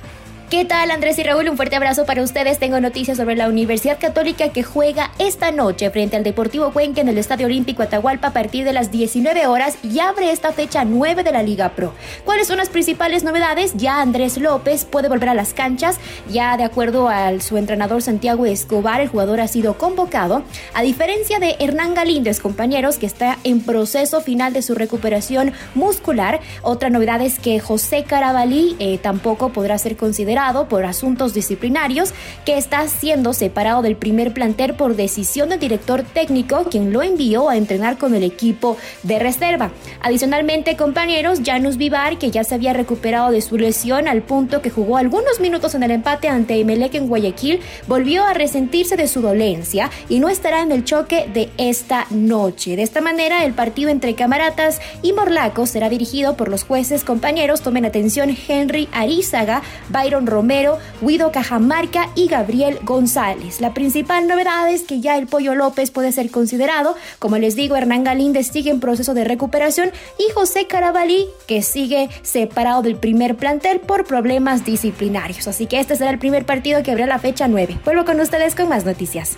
¿Qué 0.50 0.64
tal 0.64 0.92
Andrés 0.92 1.18
y 1.18 1.24
Raúl? 1.24 1.48
Un 1.48 1.56
fuerte 1.56 1.74
abrazo 1.74 2.06
para 2.06 2.22
ustedes. 2.22 2.60
Tengo 2.60 2.78
noticias 2.78 3.16
sobre 3.16 3.34
la 3.34 3.48
Universidad 3.48 3.98
Católica 3.98 4.50
que 4.50 4.62
juega 4.62 5.10
esta 5.18 5.50
noche 5.50 5.90
frente 5.90 6.14
al 6.14 6.22
Deportivo 6.22 6.70
Cuenca 6.72 7.00
en 7.00 7.08
el 7.08 7.18
Estadio 7.18 7.46
Olímpico 7.46 7.82
Atahualpa 7.82 8.28
a 8.28 8.32
partir 8.32 8.64
de 8.64 8.72
las 8.72 8.92
19 8.92 9.48
horas 9.48 9.76
y 9.82 9.98
abre 9.98 10.30
esta 10.30 10.52
fecha 10.52 10.84
9 10.84 11.24
de 11.24 11.32
la 11.32 11.42
Liga 11.42 11.70
Pro. 11.70 11.94
¿Cuáles 12.24 12.46
son 12.46 12.58
las 12.58 12.68
principales 12.68 13.24
novedades? 13.24 13.72
Ya 13.74 14.00
Andrés 14.00 14.38
López 14.38 14.84
puede 14.84 15.08
volver 15.08 15.30
a 15.30 15.34
las 15.34 15.52
canchas. 15.52 15.98
Ya 16.30 16.56
de 16.56 16.62
acuerdo 16.62 17.08
a 17.08 17.40
su 17.40 17.56
entrenador 17.56 18.00
Santiago 18.00 18.46
Escobar, 18.46 19.00
el 19.00 19.08
jugador 19.08 19.40
ha 19.40 19.48
sido 19.48 19.76
convocado. 19.76 20.44
A 20.74 20.82
diferencia 20.82 21.40
de 21.40 21.56
Hernán 21.58 21.94
Galíndez, 21.94 22.38
compañeros, 22.38 22.98
que 22.98 23.06
está 23.06 23.38
en 23.42 23.62
proceso 23.62 24.20
final 24.20 24.52
de 24.52 24.62
su 24.62 24.76
recuperación 24.76 25.52
muscular. 25.74 26.38
Otra 26.62 26.88
novedad 26.88 27.20
es 27.20 27.40
que 27.40 27.58
José 27.58 28.04
Carabalí 28.04 28.76
eh, 28.78 28.98
tampoco 28.98 29.48
podrá 29.48 29.76
ser 29.78 29.96
considerado 29.96 30.35
por 30.68 30.84
asuntos 30.84 31.32
disciplinarios, 31.32 32.12
que 32.44 32.58
está 32.58 32.86
siendo 32.88 33.32
separado 33.32 33.80
del 33.80 33.96
primer 33.96 34.34
plantel 34.34 34.74
por 34.74 34.94
decisión 34.94 35.48
del 35.48 35.58
director 35.58 36.02
técnico, 36.02 36.64
quien 36.70 36.92
lo 36.92 37.02
envió 37.02 37.48
a 37.48 37.56
entrenar 37.56 37.96
con 37.96 38.14
el 38.14 38.22
equipo 38.22 38.76
de 39.02 39.18
reserva. 39.18 39.70
Adicionalmente, 40.02 40.76
compañeros, 40.76 41.40
Janus 41.42 41.78
Vivar, 41.78 42.18
que 42.18 42.30
ya 42.30 42.44
se 42.44 42.54
había 42.54 42.74
recuperado 42.74 43.30
de 43.30 43.40
su 43.40 43.56
lesión 43.56 44.08
al 44.08 44.20
punto 44.20 44.60
que 44.60 44.68
jugó 44.68 44.98
algunos 44.98 45.40
minutos 45.40 45.74
en 45.74 45.84
el 45.84 45.90
empate 45.90 46.28
ante 46.28 46.60
Emelec 46.60 46.96
en 46.96 47.08
Guayaquil, 47.08 47.60
volvió 47.86 48.22
a 48.24 48.34
resentirse 48.34 48.96
de 48.96 49.08
su 49.08 49.22
dolencia 49.22 49.90
y 50.10 50.18
no 50.20 50.28
estará 50.28 50.60
en 50.60 50.70
el 50.70 50.84
choque 50.84 51.30
de 51.32 51.48
esta 51.56 52.06
noche. 52.10 52.76
De 52.76 52.82
esta 52.82 53.00
manera, 53.00 53.46
el 53.46 53.54
partido 53.54 53.88
entre 53.88 54.14
Camaratas 54.14 54.82
y 55.00 55.14
Morlaco 55.14 55.64
será 55.64 55.88
dirigido 55.88 56.36
por 56.36 56.48
los 56.50 56.62
jueces 56.62 57.04
compañeros. 57.04 57.62
Tomen 57.62 57.86
atención 57.86 58.36
Henry 58.46 58.90
Arizaga, 58.92 59.62
Byron 59.88 60.25
Romero, 60.26 60.78
Guido 61.00 61.32
Cajamarca 61.32 62.10
y 62.14 62.28
Gabriel 62.28 62.78
González. 62.82 63.60
La 63.60 63.74
principal 63.74 64.26
novedad 64.26 64.70
es 64.70 64.82
que 64.82 65.00
ya 65.00 65.16
el 65.16 65.26
Pollo 65.26 65.54
López 65.54 65.90
puede 65.90 66.12
ser 66.12 66.30
considerado. 66.30 66.96
Como 67.18 67.38
les 67.38 67.56
digo, 67.56 67.76
Hernán 67.76 68.04
Galíndez 68.04 68.48
sigue 68.48 68.70
en 68.70 68.80
proceso 68.80 69.14
de 69.14 69.24
recuperación 69.24 69.90
y 70.18 70.32
José 70.32 70.66
Carabalí, 70.66 71.26
que 71.46 71.62
sigue 71.62 72.08
separado 72.22 72.82
del 72.82 72.96
primer 72.96 73.36
plantel 73.36 73.80
por 73.80 74.04
problemas 74.04 74.64
disciplinarios. 74.64 75.48
Así 75.48 75.66
que 75.66 75.80
este 75.80 75.96
será 75.96 76.10
el 76.10 76.18
primer 76.18 76.44
partido 76.44 76.82
que 76.82 76.92
habrá 76.92 77.06
la 77.06 77.18
fecha 77.18 77.48
9. 77.48 77.78
Vuelvo 77.84 78.04
con 78.04 78.20
ustedes 78.20 78.54
con 78.54 78.68
más 78.68 78.84
noticias. 78.84 79.36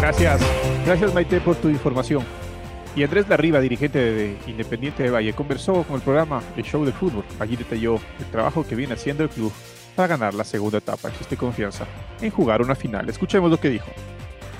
Gracias. 0.00 0.40
Gracias 0.86 1.12
Maite 1.12 1.40
por 1.40 1.56
tu 1.56 1.68
información. 1.68 2.24
Y 2.96 3.04
Andrés 3.04 3.28
Larriba, 3.28 3.60
dirigente 3.60 3.98
de 3.98 4.36
Independiente 4.46 5.02
de 5.02 5.10
Valle, 5.10 5.32
conversó 5.32 5.84
con 5.84 5.96
el 5.96 6.02
programa 6.02 6.42
El 6.56 6.64
Show 6.64 6.84
de 6.84 6.92
Fútbol. 6.92 7.24
Allí 7.38 7.56
detalló 7.56 8.00
el 8.18 8.26
trabajo 8.26 8.66
que 8.66 8.74
viene 8.74 8.94
haciendo 8.94 9.22
el 9.22 9.30
club 9.30 9.52
para 9.94 10.08
ganar 10.08 10.34
la 10.34 10.44
segunda 10.44 10.78
etapa. 10.78 11.08
Existe 11.08 11.36
confianza 11.36 11.86
en 12.20 12.30
jugar 12.30 12.62
una 12.62 12.74
final. 12.74 13.08
Escuchemos 13.08 13.50
lo 13.50 13.58
que 13.58 13.70
dijo 13.70 13.90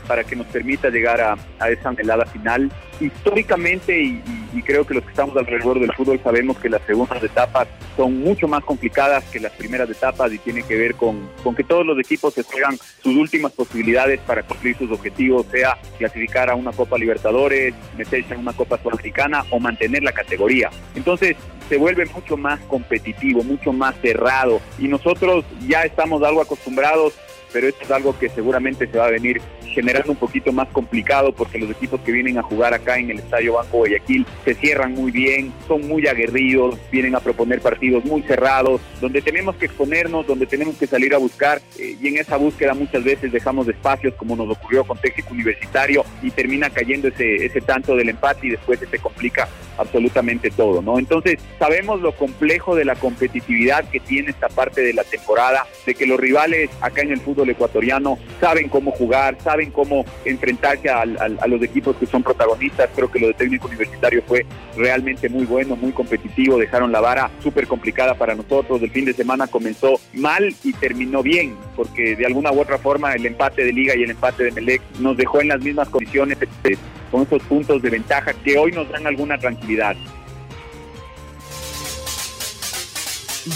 para 0.09 0.25
que 0.25 0.35
nos 0.35 0.47
permita 0.47 0.89
llegar 0.89 1.21
a, 1.21 1.69
esa 1.69 1.91
anhelada 1.91 2.25
final. 2.25 2.73
Históricamente, 2.99 4.03
y, 4.03 4.23
creo 4.63 4.87
que 4.87 4.95
los 4.95 5.05
que 5.05 5.11
estamos 5.11 5.37
alrededor 5.37 5.81
del 5.81 5.93
fútbol 5.93 6.21
sabemos 6.23 6.59
que 6.59 6.69
las 6.69 6.83
segundas 6.83 7.23
etapas 7.23 7.69
son 7.97 8.21
mucho 8.21 8.49
más 8.49 8.65
complicadas 8.65 9.25
que 9.25 9.41
las 9.41 9.53
primeras 9.53 9.89
etapas 9.91 10.33
y 10.33 10.39
tiene 10.39 10.63
que 10.63 10.77
ver 10.77 10.95
con, 10.95 11.29
con 11.43 11.55
que 11.55 11.65
todos 11.65 11.85
los 11.85 11.99
equipos 11.99 12.35
se 12.35 12.43
juegan 12.43 12.77
sus 13.03 13.17
últimas 13.17 13.53
posibilidades 13.53 14.21
para 14.21 14.43
cumplir 14.43 14.77
sus 14.77 14.91
objetivos, 14.91 15.47
sea 15.51 15.79
clasificar 15.99 16.51
a 16.51 16.55
una 16.55 16.73
Copa 16.73 16.99
Libertadores, 16.99 17.75
meterse 17.97 18.35
en 18.35 18.41
una 18.41 18.53
Copa 18.53 18.79
Sudamericana 18.83 19.45
o 19.51 19.61
mantener 19.61 20.03
la 20.03 20.13
categoría. 20.13 20.71
Entonces, 20.95 21.37
se 21.69 21.77
vuelve 21.77 22.07
mucho 22.07 22.37
más 22.37 22.61
competitivo, 22.61 23.45
mucho 23.45 23.73
más 23.73 23.95
cerrado 24.01 24.61
y 24.79 24.89
nosotros 24.89 25.45
ya 25.67 25.83
estamos 25.83 26.23
algo 26.23 26.41
acostumbrados 26.41 27.15
pero 27.53 27.69
esto 27.69 27.85
es 27.85 27.91
algo 27.91 28.19
que 28.19 28.29
seguramente 28.29 28.87
se 28.87 28.99
va 28.99 29.07
a 29.07 29.11
venir 29.11 29.41
generando 29.63 30.13
un 30.13 30.19
poquito 30.19 30.53
más 30.53 30.69
complicado 30.69 31.33
porque 31.33 31.59
los 31.59 31.71
equipos 31.71 32.01
que 32.01 32.13
vienen 32.13 32.39
a 32.39 32.43
jugar 32.43 32.75
acá 32.75 32.99
en 32.99 33.11
el 33.11 33.19
Estadio 33.19 33.55
Banco 33.55 33.79
Guayaquil 33.79 34.27
se 34.45 34.55
cierran 34.55 34.93
muy 34.93 35.13
bien, 35.13 35.53
son 35.67 35.87
muy 35.87 36.07
aguerridos, 36.07 36.79
vienen 36.91 37.15
a 37.15 37.21
proponer 37.21 37.61
partidos 37.61 38.05
muy 38.05 38.23
cerrados, 38.23 38.81
donde 39.01 39.23
tenemos 39.23 39.57
que 39.57 39.67
exponernos, 39.67 40.27
donde 40.27 40.47
tenemos 40.47 40.77
que 40.77 40.87
salir 40.87 41.15
a 41.15 41.19
buscar 41.19 41.61
eh, 41.79 41.97
y 42.01 42.09
en 42.09 42.17
esa 42.19 42.37
búsqueda 42.37 42.75
muchas 42.75 43.05
veces 43.05 43.31
dejamos 43.31 43.69
espacios 43.69 44.15
como 44.15 44.37
nos 44.37 44.51
ocurrió 44.51 44.85
con 44.85 44.99
Técnico 44.99 45.33
Universitario 45.33 46.05
y 46.23 46.31
termina 46.31 46.71
cayendo 46.71 47.09
ese, 47.09 47.47
ese 47.47 47.61
tanto 47.61 47.95
del 47.95 48.09
empate 48.09 48.47
y 48.49 48.51
después 48.51 48.79
se 48.79 48.99
complica 48.99 49.49
absolutamente 49.79 50.51
todo, 50.51 50.83
¿no? 50.83 50.99
Entonces 50.99 51.39
sabemos 51.59 52.01
lo 52.01 52.13
complejo 52.13 52.75
de 52.75 52.85
la 52.85 52.97
competitividad 52.97 53.89
que 53.89 54.01
tiene 54.01 54.31
esta 54.31 54.49
parte 54.49 54.83
de 54.83 54.93
la 54.93 55.05
temporada, 55.05 55.67
de 55.87 55.95
que 55.95 56.07
los 56.07 56.19
rivales 56.19 56.71
acá 56.81 57.03
en 57.03 57.13
el 57.13 57.21
fútbol 57.21 57.51
ecuatoriano 57.51 58.19
saben 58.41 58.69
cómo 58.69 58.91
jugar, 58.93 59.37
saben 59.43 59.71
cómo 59.71 60.05
enfrentarse 60.25 60.89
a, 60.91 61.05
los 61.07 61.63
equipos 61.63 61.97
que 61.97 62.07
son 62.07 62.23
protagonistas. 62.23 62.91
Creo 62.95 63.11
que 63.11 63.19
lo 63.19 63.29
de 63.29 63.35
técnico 63.35 63.69
universitario 63.69 64.23
fue 64.27 64.45
realmente 64.77 65.29
muy 65.29 65.45
bueno, 65.45 65.77
muy 65.77 65.93
competitivo. 65.93 66.59
Dejaron 66.59 66.93
la 66.93 67.01
vara 67.01 67.31
súper 67.43 67.67
complicada 67.67 68.15
para 68.15 68.35
nosotros. 68.35 68.83
El 68.83 68.91
fin 68.91 69.05
de 69.05 69.13
semana 69.13 69.47
comenzó 69.47 70.01
mal 70.15 70.55
y 70.63 70.73
terminó 70.75 71.23
bien, 71.23 71.57
porque 71.77 72.17
de 72.17 72.27
alguna 72.27 72.53
u 72.53 72.61
otra 72.61 72.79
forma 72.79 73.15
el 73.15 73.25
empate 73.25 73.65
de 73.65 73.73
Liga 73.73 73.97
y 73.97 74.03
el 74.03 74.11
empate 74.11 74.45
de 74.45 74.53
Melec 74.53 74.83
nos 75.01 75.17
dejó 75.17 75.41
en 75.41 75.49
las 75.49 75.61
mismas 75.61 75.89
condiciones, 75.89 76.39
este, 76.41 76.77
con 77.11 77.23
esos 77.23 77.43
puntos 77.45 77.81
de 77.83 77.91
ventaja 77.91 78.33
que 78.33 78.59
hoy 78.59 78.73
nos 78.73 78.89
dan 78.91 79.07
alguna 79.07 79.39
tranquilidad. 79.39 79.68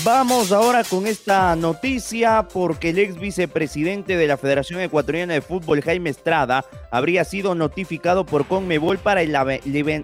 Vamos 0.04 0.52
ahora 0.52 0.84
con 0.84 1.06
esta 1.06 1.54
noticia 1.54 2.48
porque 2.52 2.90
el 2.90 2.98
ex 2.98 3.20
vicepresidente 3.20 4.16
de 4.16 4.26
la 4.26 4.36
Federación 4.36 4.80
Ecuatoriana 4.80 5.34
de 5.34 5.42
Fútbol, 5.42 5.82
Jaime 5.82 6.10
Estrada, 6.10 6.64
habría 6.90 7.24
sido 7.24 7.54
notificado 7.54 8.24
por 8.24 8.46
Conmebol 8.46 8.98
para 8.98 9.22
el 9.22 9.36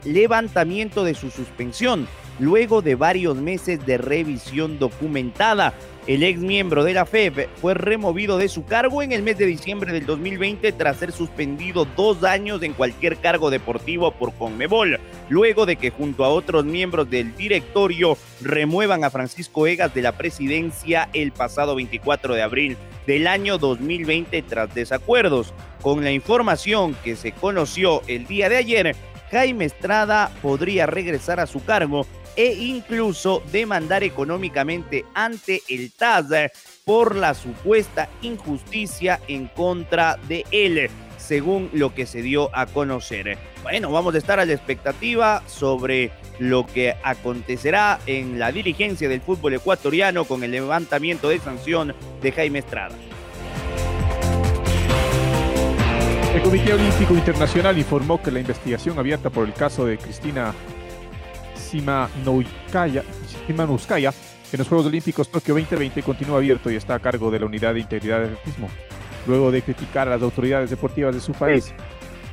levantamiento 0.04 1.04
de 1.04 1.14
su 1.14 1.30
suspensión, 1.30 2.06
luego 2.38 2.82
de 2.82 2.96
varios 2.96 3.36
meses 3.36 3.84
de 3.86 3.98
revisión 3.98 4.78
documentada. 4.78 5.72
El 6.08 6.22
ex 6.22 6.40
miembro 6.40 6.84
de 6.84 6.94
la 6.94 7.04
FEB 7.04 7.50
fue 7.56 7.74
removido 7.74 8.38
de 8.38 8.48
su 8.48 8.64
cargo 8.64 9.02
en 9.02 9.12
el 9.12 9.22
mes 9.22 9.36
de 9.36 9.44
diciembre 9.44 9.92
del 9.92 10.06
2020 10.06 10.72
tras 10.72 10.96
ser 10.96 11.12
suspendido 11.12 11.84
dos 11.84 12.24
años 12.24 12.62
en 12.62 12.72
cualquier 12.72 13.18
cargo 13.18 13.50
deportivo 13.50 14.10
por 14.12 14.32
Conmebol, 14.32 14.98
luego 15.28 15.66
de 15.66 15.76
que 15.76 15.90
junto 15.90 16.24
a 16.24 16.30
otros 16.30 16.64
miembros 16.64 17.10
del 17.10 17.36
directorio 17.36 18.16
remuevan 18.40 19.04
a 19.04 19.10
Francisco 19.10 19.66
Egas 19.66 19.92
de 19.92 20.00
la 20.00 20.12
presidencia 20.12 21.10
el 21.12 21.30
pasado 21.30 21.74
24 21.74 22.34
de 22.34 22.40
abril 22.40 22.78
del 23.06 23.26
año 23.26 23.58
2020 23.58 24.40
tras 24.44 24.74
desacuerdos. 24.74 25.52
Con 25.82 26.02
la 26.02 26.10
información 26.10 26.96
que 27.04 27.16
se 27.16 27.32
conoció 27.32 28.00
el 28.06 28.26
día 28.26 28.48
de 28.48 28.56
ayer, 28.56 28.96
Jaime 29.30 29.66
Estrada 29.66 30.32
podría 30.40 30.86
regresar 30.86 31.38
a 31.38 31.46
su 31.46 31.62
cargo 31.62 32.06
e 32.38 32.54
incluso 32.54 33.42
demandar 33.50 34.04
económicamente 34.04 35.04
ante 35.12 35.60
el 35.68 35.90
TAS 35.90 36.28
por 36.84 37.16
la 37.16 37.34
supuesta 37.34 38.08
injusticia 38.22 39.20
en 39.26 39.48
contra 39.48 40.16
de 40.28 40.46
él, 40.52 40.88
según 41.16 41.68
lo 41.72 41.92
que 41.96 42.06
se 42.06 42.22
dio 42.22 42.48
a 42.56 42.66
conocer. 42.66 43.36
Bueno, 43.64 43.90
vamos 43.90 44.14
a 44.14 44.18
estar 44.18 44.38
a 44.38 44.46
la 44.46 44.52
expectativa 44.52 45.42
sobre 45.48 46.12
lo 46.38 46.64
que 46.64 46.94
acontecerá 47.02 47.98
en 48.06 48.38
la 48.38 48.52
dirigencia 48.52 49.08
del 49.08 49.20
fútbol 49.20 49.54
ecuatoriano 49.54 50.24
con 50.24 50.44
el 50.44 50.52
levantamiento 50.52 51.30
de 51.30 51.40
sanción 51.40 51.92
de 52.22 52.32
Jaime 52.32 52.60
Estrada. 52.60 52.94
El 56.36 56.42
Comité 56.42 56.72
Olímpico 56.72 57.14
Internacional 57.14 57.76
informó 57.78 58.22
que 58.22 58.30
la 58.30 58.38
investigación 58.38 58.96
abierta 58.96 59.28
por 59.28 59.44
el 59.44 59.54
caso 59.54 59.86
de 59.86 59.98
Cristina 59.98 60.54
Simanouskaya, 61.68 63.04
en 64.50 64.58
los 64.58 64.68
Juegos 64.68 64.86
Olímpicos 64.86 65.28
Tokio 65.28 65.54
2020 65.54 66.02
continúa 66.02 66.38
abierto 66.38 66.70
y 66.70 66.76
está 66.76 66.94
a 66.94 66.98
cargo 66.98 67.30
de 67.30 67.40
la 67.40 67.46
Unidad 67.46 67.74
de 67.74 67.80
Integridad 67.80 68.20
del 68.20 68.32
Atletismo. 68.32 68.68
Luego 69.26 69.50
de 69.50 69.60
criticar 69.60 70.08
a 70.08 70.12
las 70.12 70.22
autoridades 70.22 70.70
deportivas 70.70 71.14
de 71.14 71.20
su 71.20 71.32
país, 71.32 71.74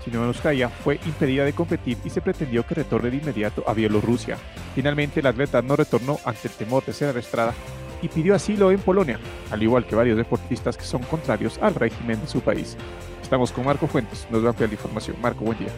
Simanouskaya 0.04 0.70
fue 0.70 1.00
impedida 1.06 1.44
de 1.44 1.54
competir 1.54 1.98
y 2.06 2.10
se 2.10 2.22
pretendió 2.22 2.66
que 2.66 2.76
retorne 2.76 3.10
de 3.10 3.18
inmediato 3.18 3.64
a 3.68 3.74
Bielorrusia. 3.74 4.38
Finalmente, 4.74 5.22
la 5.22 5.30
atleta 5.30 5.62
no 5.62 5.76
retornó 5.76 6.20
ante 6.24 6.48
el 6.48 6.54
temor 6.54 6.86
de 6.86 6.94
ser 6.94 7.10
arrestada 7.10 7.54
y 8.02 8.08
pidió 8.08 8.36
asilo 8.36 8.72
en 8.72 8.80
Polonia, 8.80 9.20
al 9.52 9.62
igual 9.64 9.86
que 9.86 9.96
varios 9.96 10.18
deportistas 10.18 10.78
que 10.78 10.86
son 10.86 11.02
contrarios 11.04 11.58
al 11.62 11.76
régimen 11.76 12.22
de 12.22 12.28
su 12.28 12.40
país. 12.40 12.78
Estamos 13.22 13.52
con 13.52 13.66
Marco 13.66 13.88
Fuentes, 13.88 14.28
nos 14.30 14.44
va 14.44 14.48
a 14.48 14.50
ampliar 14.52 14.70
la 14.70 14.76
información. 14.76 15.18
Marco, 15.22 15.44
buen 15.44 15.58
día. 15.58 15.74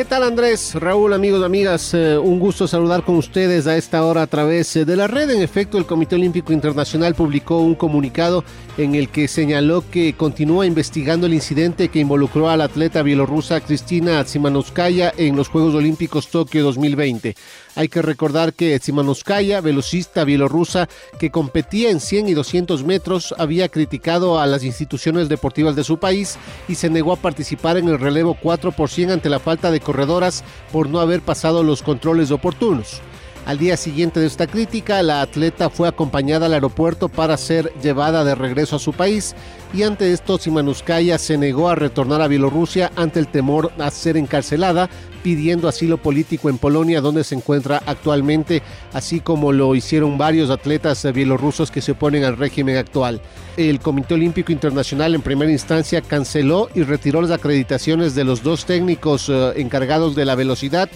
¿Qué 0.00 0.06
tal 0.06 0.22
Andrés? 0.22 0.76
Raúl, 0.76 1.12
amigos, 1.12 1.44
amigas, 1.44 1.92
eh, 1.92 2.16
un 2.16 2.38
gusto 2.38 2.66
saludar 2.66 3.04
con 3.04 3.16
ustedes 3.16 3.66
a 3.66 3.76
esta 3.76 4.02
hora 4.02 4.22
a 4.22 4.26
través 4.26 4.74
eh, 4.76 4.86
de 4.86 4.96
la 4.96 5.06
red. 5.06 5.28
En 5.28 5.42
efecto, 5.42 5.76
el 5.76 5.84
Comité 5.84 6.14
Olímpico 6.14 6.54
Internacional 6.54 7.14
publicó 7.14 7.58
un 7.58 7.74
comunicado 7.74 8.42
en 8.78 8.94
el 8.94 9.10
que 9.10 9.28
señaló 9.28 9.84
que 9.90 10.14
continúa 10.14 10.64
investigando 10.64 11.26
el 11.26 11.34
incidente 11.34 11.90
que 11.90 11.98
involucró 11.98 12.48
a 12.48 12.56
la 12.56 12.64
atleta 12.64 13.02
bielorrusa 13.02 13.60
Cristina 13.60 14.24
Tsimanouskaya 14.24 15.12
en 15.18 15.36
los 15.36 15.48
Juegos 15.48 15.74
Olímpicos 15.74 16.28
Tokio 16.28 16.64
2020. 16.64 17.34
Hay 17.80 17.88
que 17.88 18.02
recordar 18.02 18.52
que 18.52 18.78
Tsimanouskaya, 18.78 19.62
velocista 19.62 20.24
bielorrusa 20.24 20.86
que 21.18 21.30
competía 21.30 21.90
en 21.90 22.00
100 22.00 22.28
y 22.28 22.34
200 22.34 22.84
metros, 22.84 23.34
había 23.38 23.70
criticado 23.70 24.38
a 24.38 24.46
las 24.46 24.64
instituciones 24.64 25.30
deportivas 25.30 25.76
de 25.76 25.84
su 25.84 25.98
país 25.98 26.36
y 26.68 26.74
se 26.74 26.90
negó 26.90 27.14
a 27.14 27.16
participar 27.16 27.78
en 27.78 27.88
el 27.88 27.98
relevo 27.98 28.36
4 28.38 28.72
por 28.72 28.90
100 28.90 29.12
ante 29.12 29.30
la 29.30 29.40
falta 29.40 29.70
de 29.70 29.80
corredoras 29.80 30.44
por 30.70 30.90
no 30.90 31.00
haber 31.00 31.22
pasado 31.22 31.62
los 31.62 31.82
controles 31.82 32.30
oportunos. 32.30 33.00
Al 33.46 33.58
día 33.58 33.76
siguiente 33.76 34.20
de 34.20 34.26
esta 34.26 34.46
crítica, 34.46 35.02
la 35.02 35.22
atleta 35.22 35.70
fue 35.70 35.88
acompañada 35.88 36.46
al 36.46 36.54
aeropuerto 36.54 37.08
para 37.08 37.36
ser 37.36 37.72
llevada 37.82 38.22
de 38.22 38.34
regreso 38.34 38.76
a 38.76 38.80
su 38.80 38.92
país 38.92 39.34
y 39.72 39.82
ante 39.82 40.12
esto 40.12 40.38
Simanuskaya 40.38 41.16
se 41.18 41.38
negó 41.38 41.68
a 41.68 41.74
retornar 41.74 42.20
a 42.20 42.28
Bielorrusia 42.28 42.90
ante 42.96 43.20
el 43.20 43.28
temor 43.28 43.72
a 43.78 43.90
ser 43.90 44.16
encarcelada, 44.16 44.90
pidiendo 45.22 45.68
asilo 45.68 45.98
político 45.98 46.48
en 46.48 46.58
Polonia 46.58 47.00
donde 47.00 47.24
se 47.24 47.34
encuentra 47.34 47.82
actualmente, 47.86 48.62
así 48.92 49.20
como 49.20 49.52
lo 49.52 49.74
hicieron 49.74 50.18
varios 50.18 50.50
atletas 50.50 51.06
bielorrusos 51.12 51.70
que 51.70 51.82
se 51.82 51.92
oponen 51.92 52.24
al 52.24 52.36
régimen 52.36 52.76
actual. 52.76 53.20
El 53.56 53.80
Comité 53.80 54.14
Olímpico 54.14 54.50
Internacional 54.50 55.14
en 55.14 55.22
primera 55.22 55.50
instancia 55.52 56.00
canceló 56.00 56.68
y 56.74 56.82
retiró 56.82 57.20
las 57.22 57.30
acreditaciones 57.30 58.14
de 58.14 58.24
los 58.24 58.42
dos 58.42 58.64
técnicos 58.64 59.28
eh, 59.28 59.52
encargados 59.56 60.14
de 60.14 60.24
la 60.24 60.34
velocidad 60.34 60.88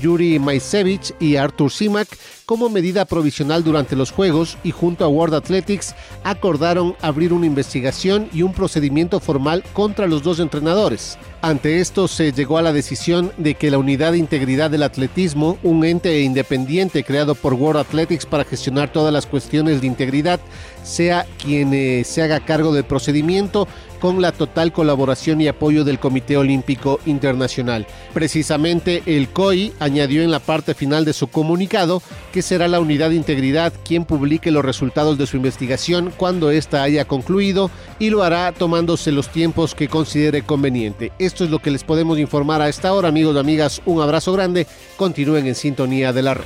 Yuri 0.00 0.38
Maisevich 0.38 1.12
y 1.20 1.36
Artur 1.36 1.70
Simak 1.70 2.08
como 2.46 2.68
medida 2.68 3.04
provisional 3.04 3.62
durante 3.62 3.96
los 3.96 4.10
Juegos 4.10 4.58
y 4.64 4.72
junto 4.72 5.04
a 5.04 5.08
World 5.08 5.34
Athletics 5.34 5.94
acordaron 6.24 6.96
abrir 7.00 7.32
una 7.32 7.46
investigación 7.46 8.28
y 8.32 8.42
un 8.42 8.52
procedimiento 8.52 9.20
formal 9.20 9.62
contra 9.72 10.06
los 10.06 10.22
dos 10.22 10.40
entrenadores. 10.40 11.18
Ante 11.42 11.80
esto 11.80 12.06
se 12.06 12.32
llegó 12.32 12.58
a 12.58 12.62
la 12.62 12.74
decisión 12.74 13.32
de 13.38 13.54
que 13.54 13.70
la 13.70 13.78
Unidad 13.78 14.12
de 14.12 14.18
Integridad 14.18 14.70
del 14.70 14.82
Atletismo, 14.82 15.56
un 15.62 15.86
ente 15.86 16.20
independiente 16.20 17.02
creado 17.02 17.34
por 17.34 17.54
World 17.54 17.80
Athletics 17.80 18.26
para 18.26 18.44
gestionar 18.44 18.92
todas 18.92 19.10
las 19.10 19.24
cuestiones 19.24 19.80
de 19.80 19.86
integridad, 19.86 20.38
sea 20.82 21.26
quien 21.42 21.72
eh, 21.72 22.02
se 22.04 22.20
haga 22.20 22.40
cargo 22.40 22.74
del 22.74 22.84
procedimiento 22.84 23.66
con 24.00 24.22
la 24.22 24.32
total 24.32 24.72
colaboración 24.72 25.40
y 25.40 25.48
apoyo 25.48 25.84
del 25.84 25.98
Comité 25.98 26.36
Olímpico 26.36 27.00
Internacional. 27.04 27.86
Precisamente 28.14 29.02
el 29.06 29.28
COI 29.28 29.72
añadió 29.78 30.22
en 30.22 30.30
la 30.30 30.40
parte 30.40 30.74
final 30.74 31.04
de 31.04 31.12
su 31.12 31.28
comunicado 31.28 32.02
que 32.32 32.42
será 32.42 32.66
la 32.66 32.80
unidad 32.80 33.10
de 33.10 33.16
integridad 33.16 33.72
quien 33.84 34.04
publique 34.04 34.50
los 34.50 34.64
resultados 34.64 35.18
de 35.18 35.26
su 35.26 35.36
investigación 35.36 36.12
cuando 36.16 36.50
ésta 36.50 36.82
haya 36.82 37.04
concluido 37.04 37.70
y 37.98 38.10
lo 38.10 38.22
hará 38.22 38.52
tomándose 38.52 39.12
los 39.12 39.28
tiempos 39.28 39.74
que 39.74 39.88
considere 39.88 40.42
conveniente. 40.42 41.12
Esto 41.30 41.44
es 41.44 41.50
lo 41.50 41.60
que 41.60 41.70
les 41.70 41.84
podemos 41.84 42.18
informar 42.18 42.60
a 42.60 42.68
esta 42.68 42.92
hora, 42.92 43.06
amigos 43.06 43.36
y 43.36 43.38
amigas. 43.38 43.80
Un 43.86 44.02
abrazo 44.02 44.32
grande. 44.32 44.66
Continúen 44.96 45.46
en 45.46 45.54
sintonía 45.54 46.12
de 46.12 46.22
la 46.22 46.34
red. 46.34 46.44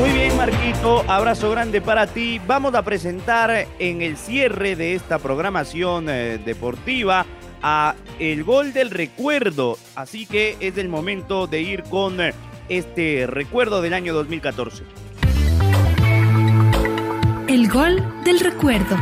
Muy 0.00 0.10
bien, 0.12 0.34
Marquito, 0.34 1.04
abrazo 1.06 1.50
grande 1.50 1.82
para 1.82 2.06
ti. 2.06 2.40
Vamos 2.46 2.74
a 2.74 2.82
presentar 2.82 3.66
en 3.78 4.00
el 4.00 4.16
cierre 4.16 4.76
de 4.76 4.94
esta 4.94 5.18
programación 5.18 6.06
eh, 6.08 6.38
deportiva 6.42 7.26
a 7.60 7.96
el 8.18 8.42
gol 8.42 8.72
del 8.72 8.88
recuerdo. 8.88 9.76
Así 9.96 10.24
que 10.24 10.56
es 10.58 10.78
el 10.78 10.88
momento 10.88 11.46
de 11.46 11.60
ir 11.60 11.82
con 11.82 12.18
eh, 12.18 12.32
este 12.70 13.26
recuerdo 13.26 13.82
del 13.82 13.92
año 13.92 14.14
2014. 14.14 14.84
El 17.46 17.68
gol 17.68 18.02
del 18.24 18.40
recuerdo. 18.40 18.96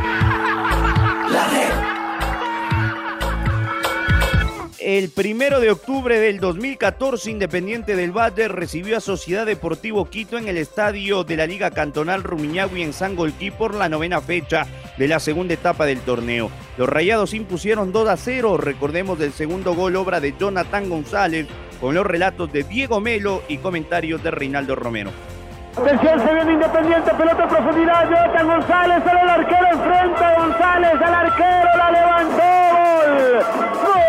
El 4.85 5.11
primero 5.11 5.61
de 5.61 5.71
octubre 5.71 6.19
del 6.19 6.41
2014, 6.41 7.31
Independiente 7.31 7.95
del 7.95 8.11
Valle 8.11 8.49
recibió 8.49 8.97
a 8.97 9.01
Sociedad 9.01 9.47
Deportivo 9.47 10.07
Quito 10.11 10.39
en 10.39 10.49
el 10.49 10.57
estadio 10.57 11.23
de 11.23 11.37
la 11.37 11.47
Liga 11.47 11.71
Cantonal 11.71 12.25
Rumiñahui 12.25 12.83
en 12.83 12.93
Sangolquí 12.93 13.53
por 13.53 13.77
la 13.77 13.89
novena 13.89 14.21
fecha 14.21 14.67
de 14.99 15.07
la 15.07 15.21
segunda 15.21 15.55
etapa 15.55 15.87
del 15.87 16.01
torneo. 16.01 16.51
Los 16.79 16.89
rayados 16.89 17.33
impusieron 17.33 17.93
2 17.93 18.09
a 18.09 18.17
0. 18.17 18.57
Recordemos 18.57 19.21
del 19.21 19.33
segundo 19.33 19.77
gol, 19.77 19.95
obra 19.95 20.19
de 20.19 20.35
Jonathan 20.37 20.89
González, 20.89 21.47
con 21.81 21.95
los 21.95 22.05
relatos 22.05 22.53
de 22.53 22.65
Diego 22.65 23.01
Melo 23.01 23.45
y 23.47 23.59
comentarios 23.59 24.21
de 24.25 24.33
Reinaldo 24.33 24.75
Romero. 24.75 25.13
Atención, 25.77 26.21
se 26.21 26.35
viene 26.35 26.53
Independiente, 26.53 27.15
pelota 27.15 27.43
en 27.45 27.49
profundidad, 27.49 28.05
Jonathan 28.05 28.47
González, 28.47 29.03
sale 29.05 29.21
el 29.23 29.31
arquero 29.31 29.67
enfrente, 29.73 30.25
González 30.37 30.95
al 31.01 31.15
arquero, 31.15 31.77
la 31.79 31.91
levantó. 31.91 32.43
¡Gol! 33.83 34.03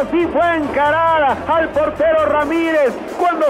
Así 0.00 0.26
fue 0.32 0.56
encarada 0.56 1.36
al 1.46 1.68
portero 1.68 2.24
Ramírez 2.26 2.92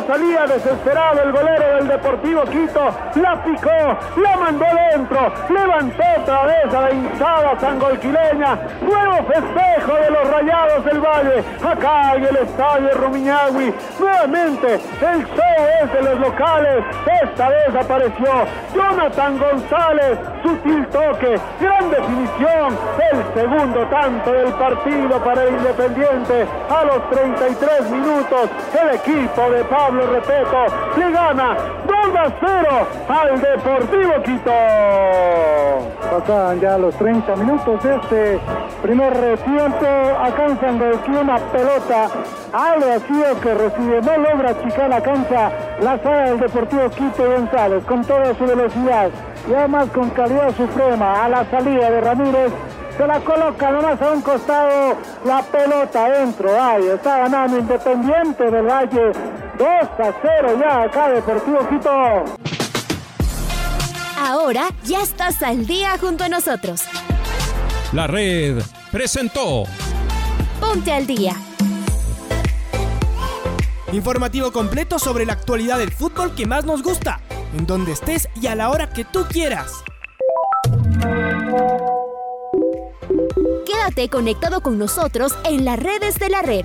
salía 0.02 0.46
desesperado 0.46 1.22
el 1.22 1.32
golero 1.32 1.74
del 1.76 1.88
Deportivo 1.88 2.42
Quito, 2.44 2.90
la 3.14 3.42
picó, 3.44 4.20
la 4.20 4.36
mandó 4.36 4.66
dentro, 4.92 5.32
levantó 5.48 6.02
otra 6.20 6.42
vez 6.44 6.74
a 6.74 6.80
la 6.80 6.90
hinchada 6.90 7.60
sangolquileña, 7.60 8.58
nuevo 8.80 9.16
festejo 9.26 9.94
de 9.94 10.10
los 10.10 10.30
rayados 10.30 10.84
del 10.84 11.00
Valle, 11.00 11.44
acá 11.64 12.14
en 12.16 12.24
el 12.24 12.36
estadio 12.36 12.90
Rumiñahui, 12.94 13.74
nuevamente 13.98 14.74
el 14.74 15.26
show 15.26 15.66
es 15.82 15.92
de 15.92 16.02
los 16.02 16.20
locales, 16.20 16.84
esta 17.22 17.48
vez 17.48 17.74
apareció 17.74 18.30
Jonathan 18.74 19.38
González, 19.38 20.18
sutil 20.42 20.86
toque, 20.88 21.38
gran 21.60 21.90
definición, 21.90 22.78
el 23.12 23.34
segundo 23.34 23.86
tanto 23.86 24.32
del 24.32 24.52
partido 24.54 25.18
para 25.24 25.44
el 25.44 25.54
Independiente. 25.54 26.46
A 26.68 26.84
los 26.84 27.10
33 27.10 27.90
minutos, 27.90 28.50
el 28.80 28.94
equipo 28.94 29.50
de 29.50 29.64
Pablo 29.64 29.89
Repeto 29.98 30.66
le 30.96 31.11
gana 31.11 31.57
2 31.85 32.16
a 32.16 32.33
0 32.38 32.87
al 33.09 33.40
Deportivo 33.40 34.22
Quito. 34.22 34.53
Pasaban 36.11 36.61
ya 36.61 36.79
los 36.79 36.94
30 36.94 37.35
minutos 37.37 37.83
de 37.83 37.96
este 37.96 38.40
primer 38.83 39.12
tiempo. 39.38 39.87
Acá 40.22 40.46
en 40.46 40.61
Sangolquí 40.61 41.11
una 41.11 41.38
pelota 41.38 42.09
al 42.53 42.81
vacío 42.81 43.40
que 43.42 43.55
recibe. 43.55 44.00
No 44.00 44.16
logra 44.18 44.50
achicar 44.50 44.88
la 44.88 45.00
cancha 45.00 45.50
la 45.81 45.98
saga 45.98 46.24
del 46.31 46.38
Deportivo 46.38 46.88
Quito 46.90 47.29
González 47.29 47.85
con 47.85 48.05
toda 48.05 48.33
su 48.35 48.44
velocidad 48.46 49.11
y 49.48 49.55
además 49.55 49.88
con 49.92 50.09
calidad 50.11 50.55
suprema 50.55 51.24
a 51.24 51.29
la 51.29 51.44
salida 51.50 51.90
de 51.90 52.00
Ramírez. 52.00 52.53
Se 52.96 53.07
la 53.07 53.18
coloca 53.20 53.70
nomás 53.70 54.00
a 54.03 54.12
un 54.12 54.22
costado 54.22 54.94
la 55.24 55.42
pelota 55.42 56.07
adentro. 56.07 56.50
Ahí 56.61 56.87
está 56.87 57.18
ganando 57.18 57.59
Independiente 57.59 58.50
del 58.50 58.66
Valle 58.66 59.12
2 59.61 59.68
a 59.68 60.14
0 60.23 60.59
ya 60.59 60.83
acá 60.85 61.11
Deportivo 61.11 61.68
Quito. 61.68 61.90
Ahora 64.18 64.70
ya 64.85 65.03
estás 65.03 65.42
al 65.42 65.66
día 65.66 65.99
junto 66.01 66.25
a 66.25 66.31
nosotros. 66.31 66.85
La 67.92 68.07
red 68.07 68.62
presentó 68.90 69.64
Ponte 70.59 70.90
al 70.92 71.07
día. 71.07 71.37
Informativo 73.92 74.51
completo 74.51 74.99
sobre 74.99 75.27
la 75.27 75.35
actualidad 75.35 75.77
del 75.77 75.92
fútbol 75.92 76.35
que 76.35 76.46
más 76.46 76.64
nos 76.64 76.83
gusta, 76.83 77.20
en 77.55 77.66
donde 77.66 77.92
estés 77.92 78.31
y 78.40 78.46
a 78.46 78.55
la 78.55 78.70
hora 78.70 78.88
que 78.88 79.05
tú 79.05 79.27
quieras. 79.29 79.85
Quédate 83.66 84.09
conectado 84.09 84.62
con 84.62 84.79
nosotros 84.79 85.37
en 85.44 85.66
las 85.66 85.79
redes 85.79 86.14
de 86.14 86.31
la 86.31 86.40
red. 86.40 86.64